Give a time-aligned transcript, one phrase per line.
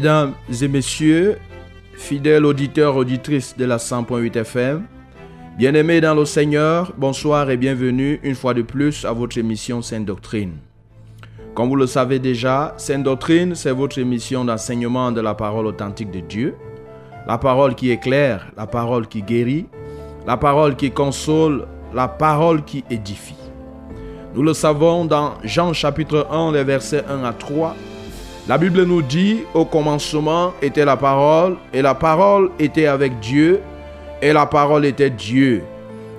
[0.00, 0.32] Mesdames
[0.62, 1.36] et messieurs,
[1.92, 4.84] fidèles auditeurs, auditrices de la 100.8 FM,
[5.58, 10.06] bien-aimés dans le Seigneur, bonsoir et bienvenue une fois de plus à votre émission Sainte
[10.06, 10.54] Doctrine.
[11.54, 16.10] Comme vous le savez déjà, Sainte Doctrine, c'est votre émission d'enseignement de la parole authentique
[16.10, 16.54] de Dieu,
[17.26, 19.66] la parole qui éclaire, la parole qui guérit,
[20.26, 23.34] la parole qui console, la parole qui édifie.
[24.34, 27.76] Nous le savons dans Jean chapitre 1, les versets 1 à 3,
[28.50, 33.60] la Bible nous dit, au commencement était la parole, et la parole était avec Dieu,
[34.20, 35.62] et la parole était Dieu.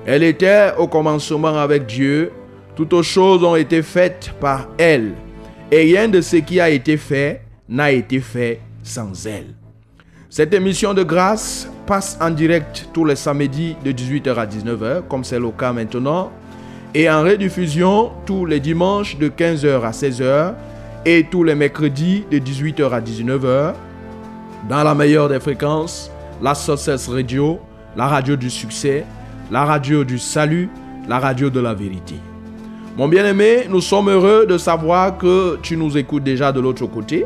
[0.06, 2.32] Elle était au commencement avec Dieu.
[2.74, 5.12] Toutes choses ont été faites par elle,
[5.70, 9.54] et rien de ce qui a été fait n'a été fait sans elle.
[10.30, 15.26] Cette émission de grâce passe en direct tous les samedis de 18h à 19h, comme
[15.26, 16.32] c'est le cas maintenant,
[16.96, 20.54] et en rediffusion tous les dimanches de 15h à 16h
[21.06, 23.74] et tous les mercredis de 18h à 19h
[24.70, 27.60] dans la meilleure des fréquences, la Success Radio,
[27.96, 29.06] la radio du succès,
[29.52, 30.70] la radio du salut,
[31.08, 32.16] la radio de la vérité.
[32.98, 37.26] Mon bien-aimé, nous sommes heureux de savoir que tu nous écoutes déjà de l'autre côté.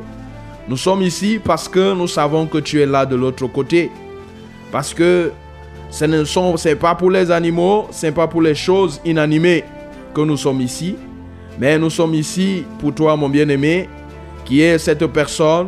[0.70, 3.92] Nous sommes ici parce que nous savons que tu es là de l'autre côté.
[4.72, 5.32] Parce que
[5.90, 9.64] ce n'est pas pour les animaux, ce n'est pas pour les choses inanimées
[10.14, 10.96] que nous sommes ici,
[11.60, 13.90] mais nous sommes ici pour toi, mon bien-aimé,
[14.44, 15.68] qui est cette personne,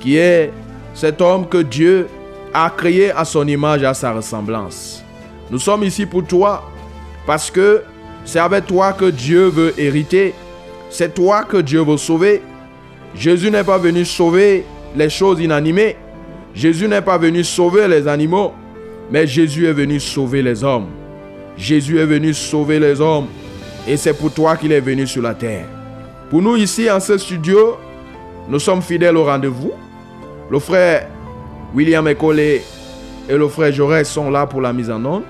[0.00, 0.50] qui est
[0.94, 2.08] cet homme que Dieu
[2.52, 5.04] a créé à son image à sa ressemblance.
[5.50, 6.70] Nous sommes ici pour toi
[7.26, 7.82] parce que
[8.24, 10.34] c'est avec toi que Dieu veut hériter.
[10.90, 12.42] C'est toi que Dieu veut sauver.
[13.14, 14.64] Jésus n'est pas venu sauver
[14.96, 15.96] les choses inanimées.
[16.54, 18.54] Jésus n'est pas venu sauver les animaux,
[19.10, 20.86] mais Jésus est venu sauver les hommes.
[21.58, 23.26] Jésus est venu sauver les hommes
[23.86, 25.66] et c'est pour toi qu'il est venu sur la terre.
[26.30, 27.76] Pour nous ici en ce studio,
[28.48, 29.72] nous sommes fidèles au rendez-vous.
[30.50, 31.08] Le frère
[31.74, 32.62] William Ecolé
[33.28, 35.24] et le frère Jaurès sont là pour la mise en onde.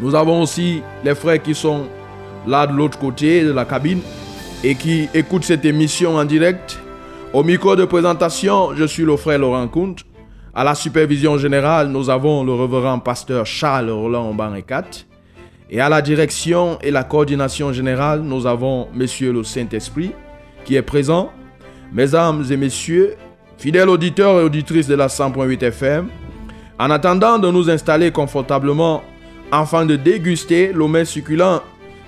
[0.00, 1.86] Nous avons aussi les frères qui sont
[2.46, 4.00] là de l'autre côté de la cabine
[4.64, 6.78] et qui écoutent cette émission en direct.
[7.32, 9.96] Au micro de présentation, je suis le frère Laurent Kunt.
[10.54, 14.84] À la supervision générale, nous avons le révérend pasteur Charles Roland Barrecat.
[15.70, 20.12] Et à la direction et la coordination générale, nous avons Monsieur le Saint-Esprit
[20.64, 21.30] qui est présent.
[21.92, 23.14] Mesdames et messieurs,
[23.56, 26.08] fidèles auditeurs et auditrices de la 100.8 FM,
[26.78, 29.02] en attendant de nous installer confortablement
[29.52, 31.60] afin de déguster mets succulent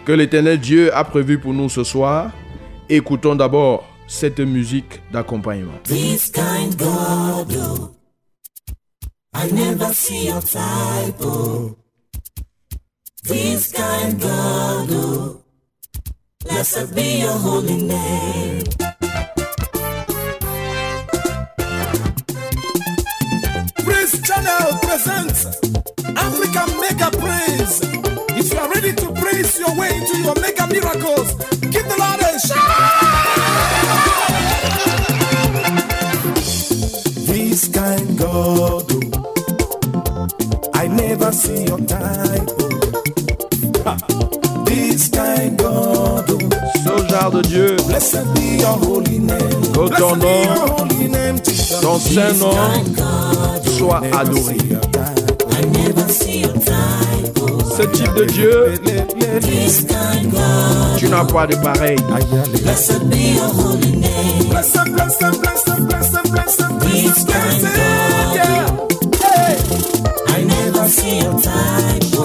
[0.05, 2.31] que l'Éternel Dieu a prévu pour nous ce soir,
[2.89, 5.73] écoutons d'abord cette musique d'accompagnement.
[13.25, 15.41] This kind God, oh,
[16.41, 18.65] blessed be your holy name.
[23.85, 25.47] Praise Channel presents
[26.17, 27.52] African Mega Praise.
[48.13, 50.43] Que ton nom,
[51.81, 52.57] ton saint nom
[53.79, 54.57] soit adoré.
[57.41, 58.75] Oh, Ce type de Dieu,
[60.99, 61.97] tu n'as pas de pareil.
[62.63, 64.53] blessed be your holy name.
[72.15, 72.25] Oh,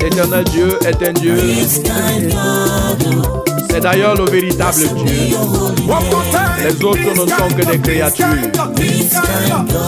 [0.00, 1.36] L'éternel Dieu est un Dieu.
[3.70, 5.36] C'est d'ailleurs le véritable Dieu.
[6.62, 8.26] Les autres ne sont que des créatures.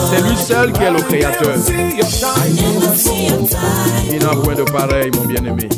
[0.09, 1.55] C'est lui seul qui est le créateur.
[4.11, 5.69] Il n'a point de pareil, mon bien-aimé.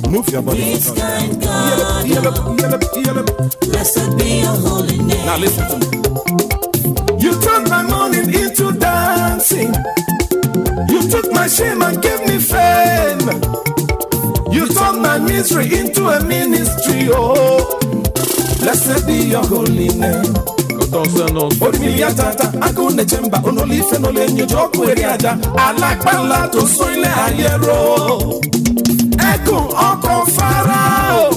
[5.25, 5.85] Now listen to me.
[7.19, 9.73] You turned my morning into dancing.
[10.87, 13.41] You took my shame and gave me fame.
[14.51, 17.09] You turned my misery into a ministry.
[17.11, 17.79] Oh,
[18.65, 20.33] blessed be your holy name.
[20.73, 26.93] Quand on s'annonce, Orimili atata, agụnne chemba, onolife n'olenyocha ọkụ eri aja, alakpala tó sún
[26.95, 28.41] ilé ayé ro.
[29.31, 31.29] Ẹkùn ọkọ̀ farao.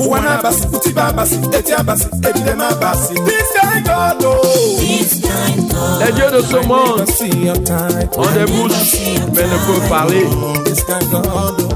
[0.00, 3.14] Ụwa na-abasị, uti bụ abasị, eti abasị, ebide m abasị.
[3.28, 4.34] This guy God o.
[4.80, 6.00] This kind God.
[6.00, 8.10] les dieux de ce monde Never see your type.
[8.16, 8.96] ont des bouches,
[9.34, 10.26] mais ne peuvent parler.
[10.64, 11.69] This guy God o.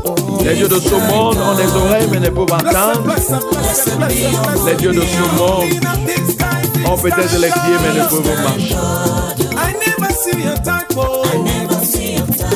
[0.44, 3.02] Les dieux de ce monde ont des oreilles, mais ne peuvent entendre.
[4.66, 5.70] Les dieux de ce monde
[6.86, 8.76] ont peut-être les pieds, mais ne peuvent marcher.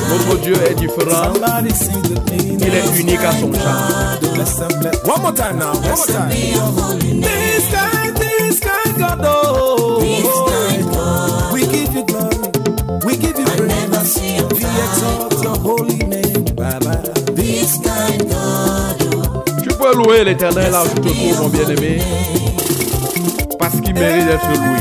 [0.09, 1.33] Notre Dieu est différent.
[2.59, 4.09] Il est unique à son charme.
[5.05, 5.71] One more time now.
[5.71, 6.29] One more time.
[7.21, 7.69] This
[8.19, 10.98] this God, oh.
[20.23, 21.99] L'éternel là où tu te trouves, mon bien-aimé.
[23.57, 24.77] Parce qu'il mérite d'être loué.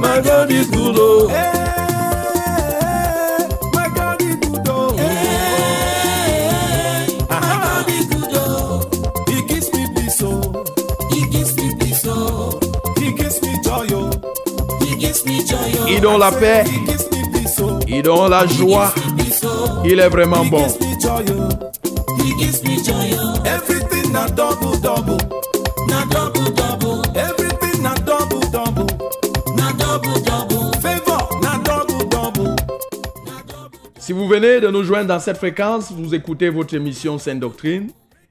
[0.00, 1.57] My God is good, oh.
[16.00, 16.62] Ils ont la paix,
[17.88, 18.94] ils ont la joie.
[19.84, 20.64] Il est vraiment bon.
[33.98, 37.88] Si vous venez de nous joindre dans cette fréquence, vous écoutez votre émission Sainte Doctrine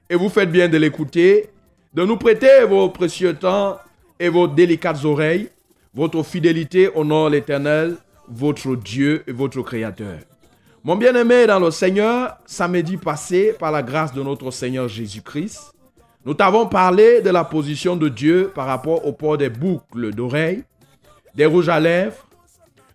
[0.08, 1.50] et vous faites bien de l'écouter,
[1.92, 3.76] de nous prêter vos précieux temps
[4.18, 5.50] et vos délicates oreilles.
[5.98, 7.96] Votre fidélité honore l'Éternel,
[8.28, 10.20] votre Dieu et votre Créateur.
[10.84, 15.74] Mon bien-aimé dans le Seigneur, samedi passé, par la grâce de notre Seigneur Jésus-Christ,
[16.24, 20.62] nous t'avons parlé de la position de Dieu par rapport au port des boucles d'oreilles,
[21.34, 22.28] des rouges à lèvres,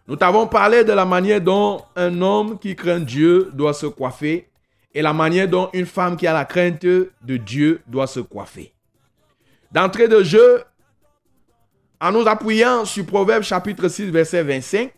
[0.07, 4.47] nous t'avons parlé de la manière dont un homme qui craint Dieu doit se coiffer
[4.95, 8.71] et la manière dont une femme qui a la crainte de Dieu doit se coiffer.
[9.73, 10.63] D'entrée de jeu,
[12.03, 14.91] en nous appuyant sur Proverbe chapitre 6 verset 25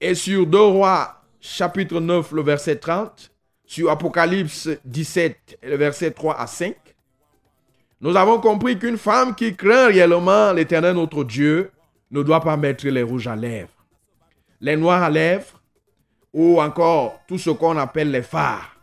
[0.00, 3.30] et sur 2 rois chapitre 9 le verset 30,
[3.66, 6.74] sur Apocalypse 17 le verset 3 à 5,
[8.00, 11.70] nous avons compris qu'une femme qui craint réellement l'éternel notre Dieu
[12.10, 13.68] ne doit pas mettre les rouges à lèvres
[14.62, 15.60] les noirs à lèvres
[16.32, 18.74] ou encore tout ce qu'on appelle les phares.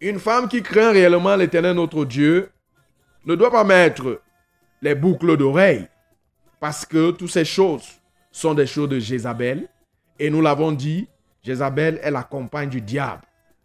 [0.00, 2.48] Une femme qui craint réellement l'éternel notre Dieu
[3.26, 4.22] ne doit pas mettre
[4.80, 5.88] les boucles d'oreilles
[6.62, 7.82] parce que toutes ces choses
[8.30, 9.68] sont des choses de Jézabel.
[10.20, 11.08] Et nous l'avons dit,
[11.42, 13.22] Jézabel est la compagne du diable,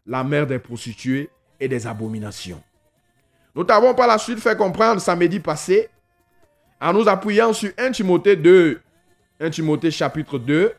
[0.08, 1.30] la mère des prostituées
[1.60, 2.60] et des abominations.
[3.54, 5.90] Nous t'avons par la suite fait comprendre samedi passé
[6.82, 8.82] en nous appuyant sur 1 Timothée 2,
[9.42, 10.74] 1 Timothée chapitre 2,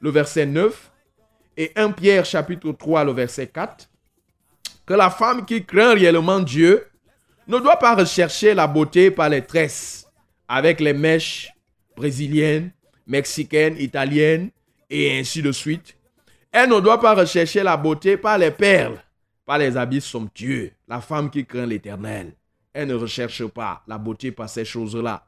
[0.00, 0.90] le verset 9,
[1.58, 3.86] et 1 Pierre chapitre 3, le verset 4,
[4.86, 6.86] que la femme qui craint réellement Dieu
[7.46, 10.09] ne doit pas rechercher la beauté par les tresses,
[10.52, 11.52] avec les mèches
[11.96, 12.72] brésiliennes,
[13.06, 14.50] mexicaines, italiennes,
[14.90, 15.96] et ainsi de suite.
[16.50, 19.00] Elle ne doit pas rechercher la beauté par les perles,
[19.46, 20.72] par les habits somptueux.
[20.88, 22.32] La femme qui craint l'éternel,
[22.72, 25.24] elle ne recherche pas la beauté par ces choses-là.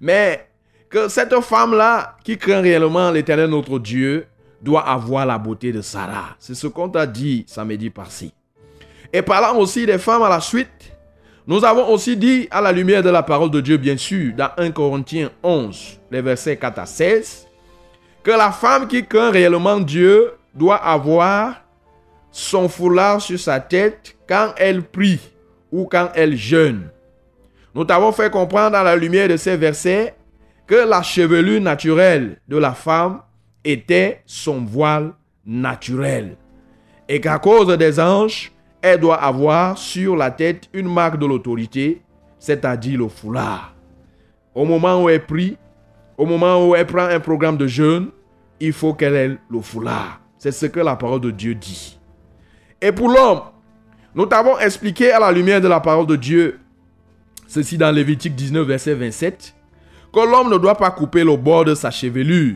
[0.00, 0.48] Mais
[0.88, 4.26] que cette femme-là, qui craint réellement l'éternel notre Dieu,
[4.62, 6.34] doit avoir la beauté de Sarah.
[6.38, 8.32] C'est ce qu'on t'a dit samedi par-ci.
[9.12, 10.95] Et parlant aussi des femmes à la suite,
[11.46, 14.50] nous avons aussi dit à la lumière de la parole de Dieu, bien sûr, dans
[14.56, 17.46] 1 Corinthiens 11, les versets 4 à 16,
[18.24, 21.62] que la femme qui craint réellement Dieu doit avoir
[22.32, 25.20] son foulard sur sa tête quand elle prie
[25.70, 26.90] ou quand elle jeûne.
[27.74, 30.14] Nous t'avons fait comprendre à la lumière de ces versets
[30.66, 33.20] que la chevelure naturelle de la femme
[33.64, 35.12] était son voile
[35.44, 36.36] naturel
[37.08, 38.50] et qu'à cause des anges,
[38.86, 42.02] elle doit avoir sur la tête une marque de l'autorité,
[42.38, 43.74] c'est-à-dire le foulard.
[44.54, 45.56] Au moment où elle prie,
[46.16, 48.10] au moment où elle prend un programme de jeûne,
[48.60, 50.20] il faut qu'elle ait le foulard.
[50.38, 51.98] C'est ce que la parole de Dieu dit.
[52.80, 53.40] Et pour l'homme,
[54.14, 56.60] nous t'avons expliqué à la lumière de la parole de Dieu,
[57.48, 59.52] ceci dans Lévitique 19, verset 27,
[60.12, 62.54] que l'homme ne doit pas couper le bord de sa chevelure,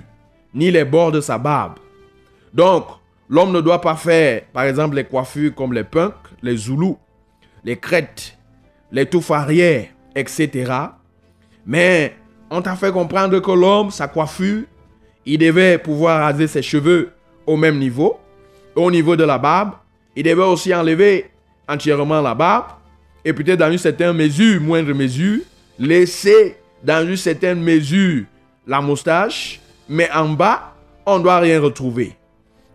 [0.54, 1.74] ni les bords de sa barbe.
[2.54, 2.86] Donc,
[3.30, 6.98] l'homme ne doit pas faire, par exemple, les coiffures comme les punks, les zoulous,
[7.64, 8.36] les crêtes,
[8.90, 10.72] les touffes arrière, etc.
[11.64, 12.16] Mais
[12.50, 14.64] on t'a fait comprendre que l'homme, sa coiffure,
[15.24, 17.12] il devait pouvoir raser ses cheveux
[17.46, 18.18] au même niveau,
[18.74, 19.74] au niveau de la barbe.
[20.16, 21.30] Il devait aussi enlever
[21.68, 22.72] entièrement la barbe
[23.24, 25.40] et peut-être dans une certaine mesure, moindre mesure,
[25.78, 28.24] laisser dans une certaine mesure
[28.66, 30.74] la moustache, mais en bas,
[31.06, 32.16] on ne doit rien retrouver.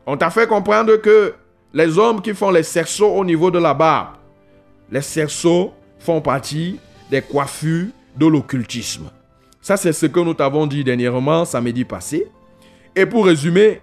[0.07, 1.33] On t'a fait comprendre que
[1.73, 4.15] les hommes qui font les cerceaux au niveau de la barbe,
[4.91, 9.09] les cerceaux font partie des coiffures de l'occultisme.
[9.61, 12.27] Ça, c'est ce que nous t'avons dit dernièrement, samedi passé.
[12.95, 13.81] Et pour résumer,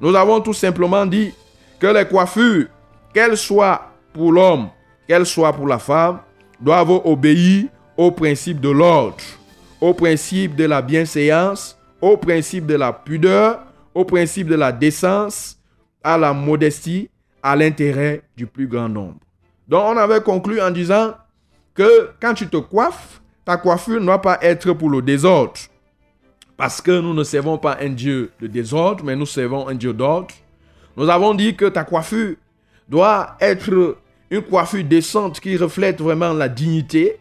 [0.00, 1.32] nous avons tout simplement dit
[1.80, 2.66] que les coiffures,
[3.12, 4.68] qu'elles soient pour l'homme,
[5.08, 6.20] qu'elles soient pour la femme,
[6.60, 7.64] doivent obéir
[7.96, 9.16] au principe de l'ordre,
[9.80, 13.60] au principe de la bienséance, au principe de la pudeur,
[13.92, 15.58] au principe de la décence,
[16.04, 17.10] à la modestie,
[17.42, 19.18] à l'intérêt du plus grand nombre.
[19.66, 21.14] Donc on avait conclu en disant
[21.74, 25.54] que quand tu te coiffes, ta coiffure ne doit pas être pour le désordre.
[26.56, 29.92] Parce que nous ne servons pas un Dieu de désordre, mais nous servons un Dieu
[29.92, 30.32] d'ordre.
[30.96, 32.36] Nous avons dit que ta coiffure
[32.88, 33.96] doit être
[34.30, 37.18] une coiffure décente qui reflète vraiment la dignité.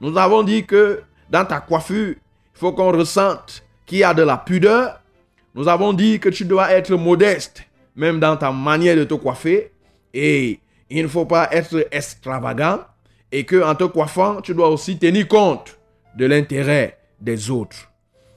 [0.00, 4.22] Nous avons dit que dans ta coiffure, il faut qu'on ressente qu'il y a de
[4.22, 5.00] la pudeur.
[5.54, 7.64] Nous avons dit que tu dois être modeste,
[7.98, 9.72] même dans ta manière de te coiffer.
[10.14, 12.78] Et il ne faut pas être extravagant.
[13.30, 15.78] Et que en te coiffant, tu dois aussi tenir compte
[16.16, 17.90] de l'intérêt des autres.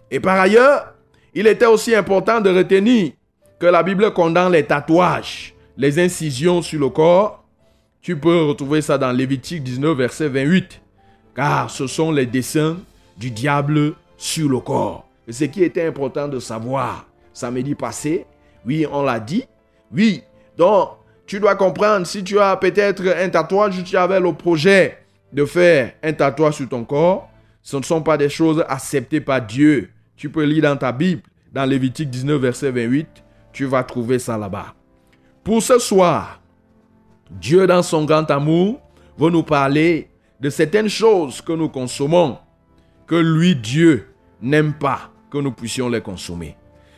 [0.09, 0.93] Et par ailleurs,
[1.33, 3.13] il était aussi important de retenir
[3.57, 7.45] que la Bible condamne les tatouages, les incisions sur le corps.
[8.01, 10.81] Tu peux retrouver ça dans Lévitique 19, verset 28.
[11.33, 12.77] Car ce sont les dessins
[13.15, 15.07] du diable sur le corps.
[15.29, 18.25] Ce qui était important de savoir, samedi passé,
[18.65, 19.45] oui, on l'a dit.
[19.93, 20.23] Oui,
[20.57, 20.89] donc
[21.25, 24.97] tu dois comprendre, si tu as peut-être un tatouage, tu avais le projet
[25.31, 27.29] de faire un tatouage sur ton corps,
[27.61, 29.91] ce ne sont pas des choses acceptées par Dieu.
[30.15, 31.21] Tu peux lire dans ta Bible,
[31.51, 33.07] dans Lévitique 19, verset 28,
[33.53, 34.73] tu vas trouver ça là-bas.
[35.43, 36.41] Pour ce soir,
[37.29, 38.79] Dieu, dans son grand amour,
[39.17, 42.37] veut nous parler de certaines choses que nous consommons,
[43.07, 44.07] que lui, Dieu,
[44.41, 46.57] n'aime pas que nous puissions les consommer.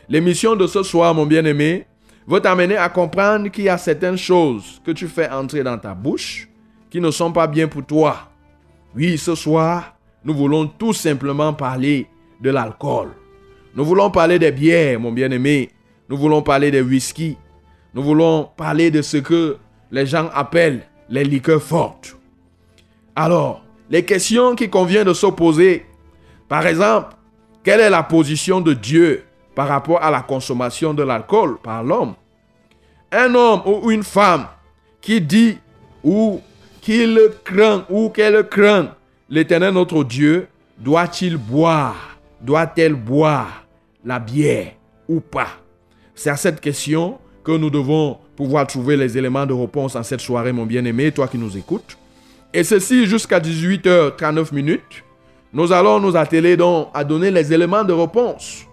[0.09, 1.85] L'émission de ce soir, mon bien-aimé,
[2.27, 5.93] veut t'amener à comprendre qu'il y a certaines choses que tu fais entrer dans ta
[5.93, 6.47] bouche
[6.89, 8.29] qui ne sont pas bien pour toi.
[8.95, 12.07] Oui, ce soir, nous voulons tout simplement parler
[12.39, 13.09] de l'alcool.
[13.75, 15.71] Nous voulons parler des bières, mon bien-aimé.
[16.07, 17.37] Nous voulons parler des whisky.
[17.93, 19.57] Nous voulons parler de ce que
[19.91, 22.15] les gens appellent les liqueurs fortes.
[23.15, 25.85] Alors, les questions qui convient de se poser,
[26.47, 27.15] par exemple,
[27.63, 29.23] quelle est la position de Dieu
[29.55, 32.13] par rapport à la consommation de l'alcool par l'homme
[33.11, 34.47] Un homme ou une femme
[35.01, 35.57] qui dit
[36.03, 36.41] ou
[36.81, 38.95] qu'il craint ou qu'elle craint
[39.29, 43.65] l'éternel notre Dieu, doit-il boire Doit-elle boire
[44.03, 44.73] la bière
[45.07, 45.47] ou pas?
[46.13, 50.21] C'est à cette question que nous devons pouvoir trouver les éléments de réponse en cette
[50.21, 51.97] soirée, mon bien-aimé, toi qui nous écoutes.
[52.53, 55.03] Et ceci jusqu'à 18h39 minutes.
[55.53, 58.65] Nous allons nous atteler donc à donner les éléments de réponse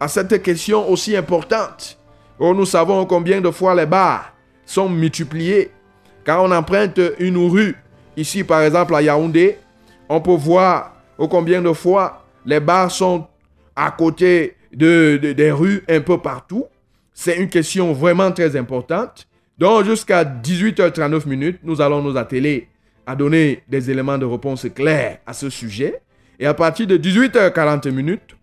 [0.00, 1.98] à cette question aussi importante.
[2.38, 4.32] Oh, nous savons combien de fois les bars
[4.66, 5.70] sont multipliés.
[6.24, 7.76] Quand on emprunte une rue,
[8.16, 9.58] ici par exemple à Yaoundé,
[10.08, 13.26] on peut voir oh, combien de fois les bars sont
[13.76, 16.64] à côté de, de- des rues un peu partout.
[17.12, 19.26] C'est une question vraiment très importante.
[19.58, 22.68] Donc jusqu'à 18h39 minutes, nous allons nous atteler
[23.06, 26.00] à donner des éléments de réponse clairs à ce sujet.
[26.40, 28.34] Et à partir de 18h40 minutes,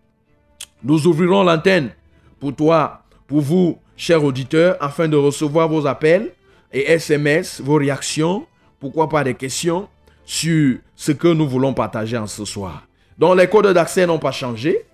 [0.84, 1.92] nous ouvrirons l'antenne
[2.40, 6.32] pour toi, pour vous, chers auditeurs, afin de recevoir vos appels
[6.74, 8.46] et SMS, vos réactions,
[8.80, 9.88] pourquoi pas des questions
[10.26, 12.88] sur ce que nous voulons partager en ce soir.
[13.18, 14.86] Donc les codes d'accès n'ont pas changé.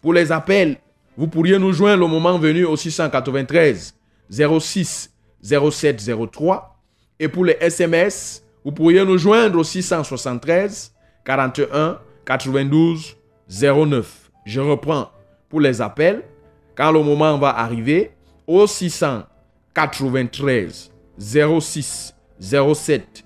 [0.00, 0.78] Pour les appels,
[1.16, 3.94] vous pourriez nous joindre le moment venu au 693
[4.30, 5.10] 06
[5.42, 6.76] 07 03.
[7.18, 10.92] Et pour les SMS, vous pourriez nous joindre au 673
[11.24, 13.16] 41 92
[13.48, 14.30] 09.
[14.44, 15.10] Je reprends
[15.48, 16.22] pour les appels.
[16.74, 18.10] Quand le moment va arriver,
[18.46, 23.24] au 693 06 07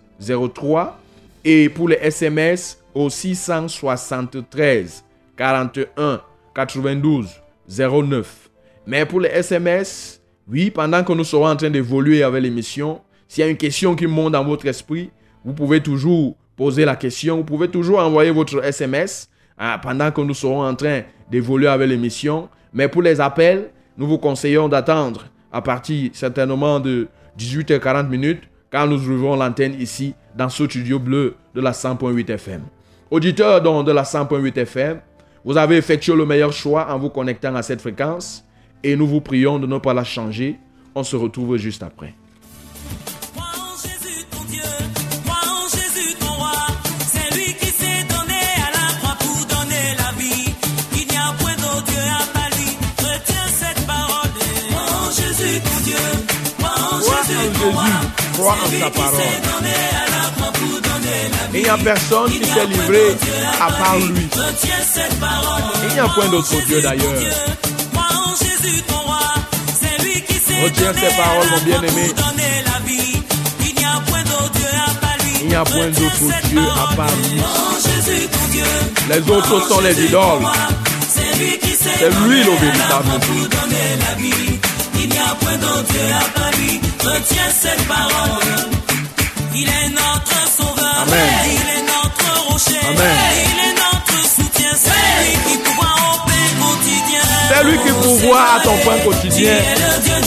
[0.55, 1.00] 03
[1.45, 5.05] et pour les SMS au 673
[5.37, 6.21] 41
[6.55, 7.29] 92
[7.69, 8.50] 09.
[8.87, 13.45] Mais pour les SMS, oui, pendant que nous serons en train d'évoluer avec l'émission, s'il
[13.45, 15.11] y a une question qui monte dans votre esprit,
[15.45, 20.21] vous pouvez toujours poser la question, vous pouvez toujours envoyer votre SMS hein, pendant que
[20.21, 22.49] nous serons en train d'évoluer avec l'émission.
[22.72, 27.08] Mais pour les appels, nous vous conseillons d'attendre à partir certainement de
[27.38, 32.62] 18h40 minutes quand nous ouvrons l'antenne ici dans ce studio bleu de la 100.8 FM.
[33.10, 35.00] Auditeurs de la 100.8 FM,
[35.44, 38.44] vous avez effectué le meilleur choix en vous connectant à cette fréquence
[38.84, 40.58] et nous vous prions de ne pas la changer.
[40.94, 42.14] On se retrouve juste après.
[56.80, 57.60] Crois en Jésus
[58.34, 59.20] crois en sa parole.
[61.52, 63.16] Il n'y a personne qui s'est livré
[63.60, 64.28] à part lui.
[65.88, 67.12] Il n'y a point d'autre Dieu d'ailleurs.
[70.62, 72.12] Retiens donné ces paroles, mon bien-aimé.
[75.42, 77.40] Il n'y a point d'autre Dieu à part lui.
[77.42, 77.70] Oh.
[79.08, 80.46] Les autres Oh, sont les idoles.
[81.08, 83.49] C'est lui le véritable Dieu.
[85.21, 86.81] A point d'autre Dieu à lui.
[87.00, 88.71] Retiens cette parole.
[89.55, 90.95] Il est notre sauveur.
[91.03, 91.31] Amen.
[91.47, 92.81] Il est notre rocher.
[92.89, 93.17] Amen.
[93.47, 94.71] Il est notre soutien.
[94.75, 97.23] C'est lui qui pourvoit au pain quotidien.
[97.49, 99.57] C'est lui qui pourvoit à ton pain quotidien.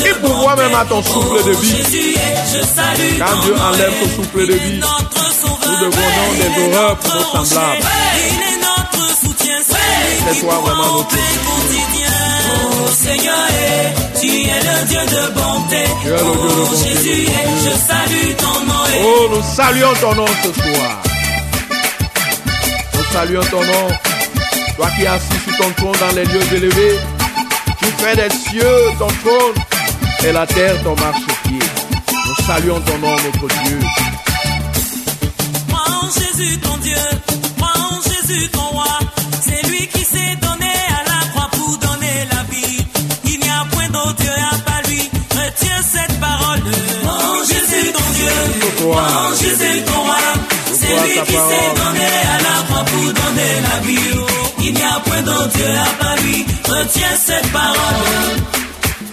[0.06, 2.16] Il pourvoit même à ton souffle de vie.
[3.20, 7.84] Quand Dieu enlève ton souffle de vie, nous devenons des horreurs pour nos semblables.
[8.18, 12.03] Il est notre soutien, C'est toi vraiment notre quotidien.
[12.86, 15.84] Oh Seigneur, eh, tu es le Dieu de bonté.
[16.02, 18.84] Tu es le Dieu de Oh bonté, Jésus, eh, je salue ton nom.
[18.94, 19.02] eh.
[19.04, 21.02] Oh, nous saluons ton nom ce soir.
[22.94, 23.88] Nous saluons ton nom.
[24.76, 27.00] Toi qui es assis sur ton trône dans les lieux élevés,
[27.80, 29.64] tu fais des cieux ton trône
[30.26, 31.60] et la terre ton marchepied.
[32.28, 33.80] Nous saluons ton nom, notre Dieu.
[35.72, 36.96] En Jésus ton Dieu,
[37.62, 38.86] en Jésus ton roi.
[39.42, 40.33] C'est lui qui s'est
[53.14, 54.00] donner la vie.
[54.16, 54.26] Oh,
[54.60, 56.46] Il n'y a point d'autre Dieu à part lui.
[56.68, 58.38] Retiens cette parole.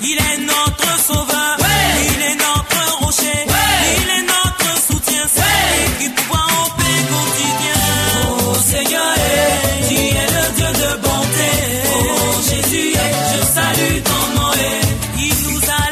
[0.02, 6.08] Il est notre sauveur, il est notre rocher, il est notre soutien, c'est lui qui
[6.08, 7.80] pourvoit au pain quotidien.
[8.24, 11.50] Oh Seigneur, eh, tu es le Dieu de bonté.
[11.86, 14.52] Oh Jésus, eh, je salue ton nom.
[14.54, 15.18] eh.
[15.18, 15.82] Il nous a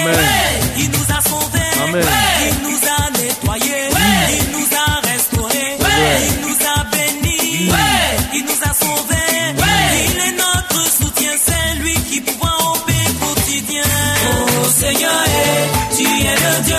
[0.00, 0.18] Amen.
[0.78, 2.04] il nous a sauvés, Amen.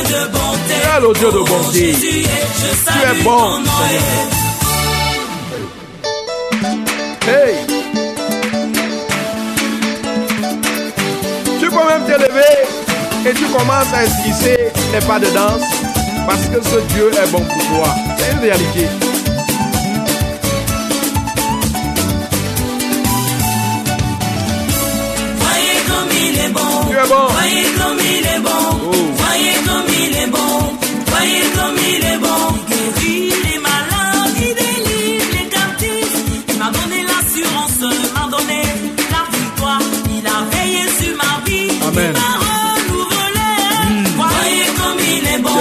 [0.01, 0.73] Dieu de bonté.
[0.81, 1.93] Tu es le Dieu de bonté.
[1.93, 3.63] Jésus, je Tu es bon.
[7.25, 7.55] Hey!
[11.59, 15.61] Tu peux même te lever et tu commences à esquisser les pas de danse
[16.27, 17.95] parce que ce Dieu est bon pour toi.
[18.17, 19.12] C'est une réalité.
[26.25, 26.69] Il est bon.
[27.37, 28.63] Voyez comme il est bon.
[28.85, 28.91] Oh.
[29.21, 30.53] Voyez comme il est bon.
[31.11, 32.41] Voyez comme il est bon.
[32.57, 36.17] Il guérit les malades, il délivre les captifs.
[36.49, 37.79] Il m'a donné l'assurance,
[38.15, 38.61] m'a donné
[39.13, 39.81] la victoire.
[40.17, 41.71] Il a veillé sur ma vie.
[41.87, 42.13] Amen.
[42.13, 43.53] Il m'a renouvelé.
[44.17, 45.57] Voyez comme il est bon.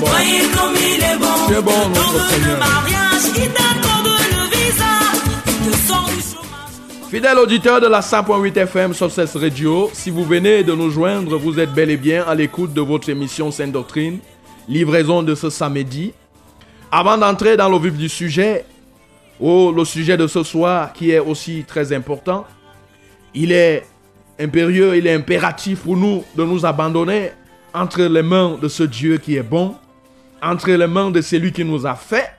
[0.00, 0.06] Bon.
[0.06, 1.38] Voyez comme il est bon.
[1.56, 2.50] Es bon, notre Seigneur.
[2.50, 4.92] le mariage, il t'accorde le visa.
[5.48, 6.19] Il te sort.
[7.10, 11.58] Fidèle auditeur de la 100.8 FM Success Radio, si vous venez de nous joindre, vous
[11.58, 14.20] êtes bel et bien à l'écoute de votre émission Sainte Doctrine,
[14.68, 16.12] livraison de ce samedi.
[16.88, 18.64] Avant d'entrer dans le vif du sujet,
[19.40, 22.46] oh, le sujet de ce soir qui est aussi très important,
[23.34, 23.84] il est
[24.38, 27.32] impérieux, il est impératif pour nous de nous abandonner
[27.74, 29.74] entre les mains de ce Dieu qui est bon,
[30.40, 32.30] entre les mains de celui qui nous a fait,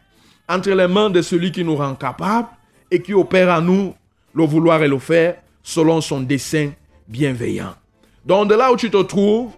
[0.47, 2.47] entre les mains de celui qui nous rend capables
[2.89, 3.93] et qui opère en nous
[4.33, 6.71] le vouloir et le faire selon son dessein
[7.07, 7.75] bienveillant.
[8.25, 9.51] Donc de là où tu te trouves,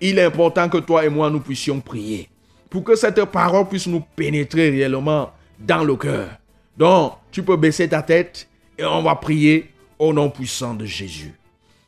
[0.00, 2.28] il est important que toi et moi nous puissions prier
[2.70, 6.28] pour que cette parole puisse nous pénétrer réellement dans le cœur.
[6.76, 11.34] Donc tu peux baisser ta tête et on va prier au nom puissant de Jésus.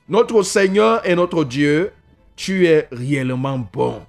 [0.08, 1.92] Notre Seigneur et notre Dieu,
[2.36, 4.02] tu es réellement bon.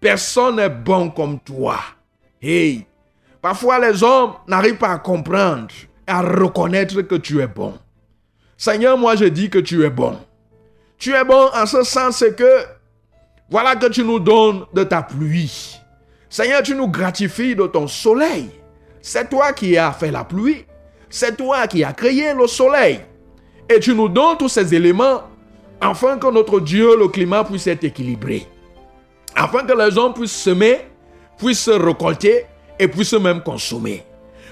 [0.00, 1.78] Personne n'est bon comme toi.
[2.40, 2.86] Hey,
[3.40, 5.68] parfois les hommes n'arrivent pas à comprendre
[6.06, 7.74] à reconnaître que tu es bon.
[8.56, 10.18] Seigneur, moi je dis que tu es bon.
[10.98, 12.64] Tu es bon en ce sens que
[13.50, 15.78] voilà que tu nous donnes de ta pluie.
[16.28, 18.50] Seigneur, tu nous gratifies de ton soleil.
[19.00, 20.64] C'est toi qui as fait la pluie.
[21.10, 23.00] C'est toi qui as créé le soleil.
[23.68, 25.22] Et tu nous donnes tous ces éléments
[25.80, 28.46] afin que notre Dieu, le climat puisse être équilibré.
[29.34, 30.86] Afin que les hommes puissent semer,
[31.36, 32.46] puissent récolter
[32.78, 34.04] et puissent même consommer.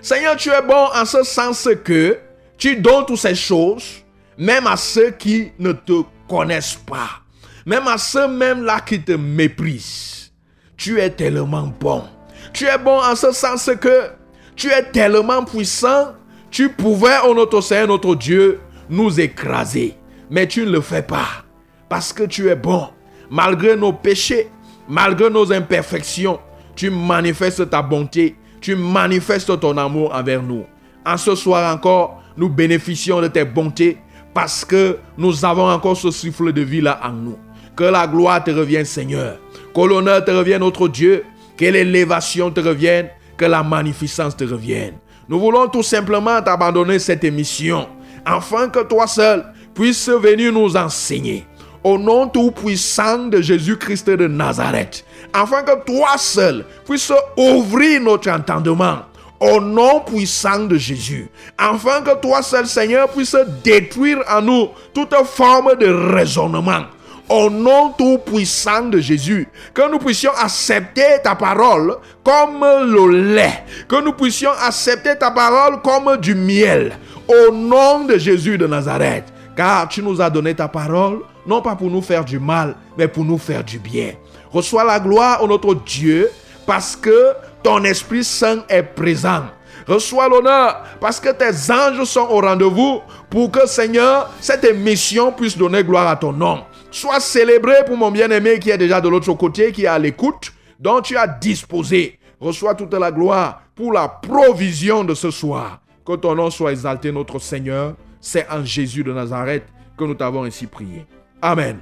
[0.03, 2.19] Seigneur, tu es bon en ce sens que
[2.57, 4.05] tu donnes toutes ces choses,
[4.39, 7.21] même à ceux qui ne te connaissent pas.
[7.67, 10.33] Même à ceux même là qui te méprisent.
[10.77, 12.05] Tu es tellement bon.
[12.53, 14.11] Tu es bon en ce sens que
[14.57, 16.15] tu es tellement puissant.
[16.51, 19.97] Tu pouvais, oh notre Seigneur, notre Dieu, nous écraser.
[20.31, 21.45] Mais tu ne le fais pas.
[21.89, 22.89] Parce que tu es bon.
[23.31, 24.49] Malgré nos péchés,
[24.89, 26.41] malgré nos imperfections,
[26.75, 28.37] tu manifestes ta bonté.
[28.61, 30.65] Tu manifestes ton amour envers nous.
[31.07, 33.99] En ce soir encore, nous bénéficions de tes bontés
[34.35, 37.39] parce que nous avons encore ce souffle de vie là en nous.
[37.77, 39.39] Que la gloire te revienne, Seigneur.
[39.75, 41.25] Que l'honneur te revienne, notre Dieu.
[41.57, 43.09] Que l'élévation te revienne.
[43.37, 44.95] Que la magnificence te revienne.
[45.29, 47.89] Nous voulons tout simplement t'abandonner cette émission.
[48.25, 49.45] Afin que toi seul
[49.75, 51.47] puisses venir nous enseigner.
[51.83, 55.05] Au nom tout puissant de Jésus-Christ de Nazareth.
[55.33, 58.99] Afin que toi seul puisses ouvrir notre entendement
[59.41, 65.15] au nom puissant de Jésus, afin que toi seul Seigneur puisse détruire en nous toute
[65.25, 66.83] forme de raisonnement.
[67.27, 73.65] Au nom tout puissant de Jésus, que nous puissions accepter ta parole comme le lait,
[73.89, 76.99] que nous puissions accepter ta parole comme du miel.
[77.29, 81.77] Au nom de Jésus de Nazareth, car tu nous as donné ta parole, non pas
[81.77, 84.13] pour nous faire du mal, mais pour nous faire du bien.
[84.53, 86.31] Reçois la gloire, au notre Dieu,
[86.67, 89.45] parce que ton Esprit Saint est présent.
[89.87, 95.57] Reçois l'honneur parce que tes anges sont au rendez-vous pour que, Seigneur, cette émission puisse
[95.57, 96.65] donner gloire à ton nom.
[96.91, 100.53] Sois célébré pour mon bien-aimé qui est déjà de l'autre côté, qui est à l'écoute,
[100.79, 102.19] dont tu as disposé.
[102.41, 105.81] Reçois toute la gloire pour la provision de ce soir.
[106.07, 107.95] Que ton nom soit exalté, notre Seigneur.
[108.21, 109.65] C'est en Jésus de Nazareth
[109.97, 111.07] que nous t'avons ainsi prié.
[111.43, 111.79] Amen.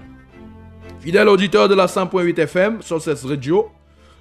[1.00, 3.70] Fidèle auditeur de la 100.8 FM, sur cette radio,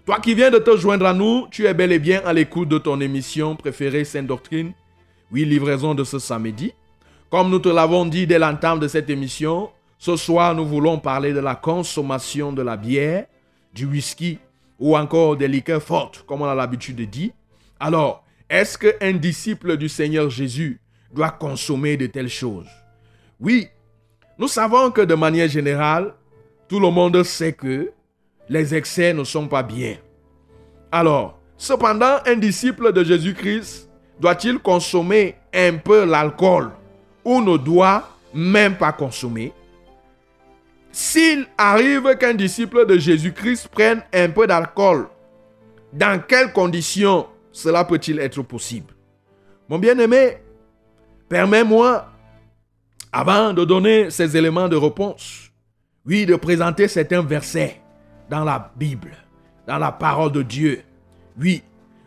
[0.07, 2.69] toi qui viens de te joindre à nous, tu es bel et bien à l'écoute
[2.69, 4.71] de ton émission préférée Sainte Doctrine.
[5.31, 6.73] Oui, livraison de ce samedi.
[7.29, 11.33] Comme nous te l'avons dit dès l'entame de cette émission, ce soir nous voulons parler
[11.33, 13.25] de la consommation de la bière,
[13.73, 14.39] du whisky
[14.79, 17.31] ou encore des liqueurs fortes, comme on a l'habitude de dire.
[17.79, 20.79] Alors, est-ce qu'un disciple du Seigneur Jésus
[21.11, 22.67] doit consommer de telles choses.
[23.39, 23.67] Oui,
[24.37, 26.13] nous savons que de manière générale,
[26.67, 27.91] tout le monde sait que
[28.49, 29.97] les excès ne sont pas bien.
[30.91, 33.89] Alors, cependant, un disciple de Jésus-Christ
[34.19, 36.71] doit-il consommer un peu l'alcool
[37.23, 39.53] ou ne doit même pas consommer?
[40.91, 45.07] S'il arrive qu'un disciple de Jésus-Christ prenne un peu d'alcool,
[45.93, 48.93] dans quelles conditions cela peut-il être possible?
[49.69, 50.37] Mon bien-aimé,
[51.29, 52.05] permets-moi,
[53.11, 55.51] avant de donner ces éléments de réponse,
[56.05, 57.81] oui, de présenter certains versets
[58.29, 59.11] dans la Bible,
[59.65, 60.81] dans la parole de Dieu.
[61.39, 61.63] Oui,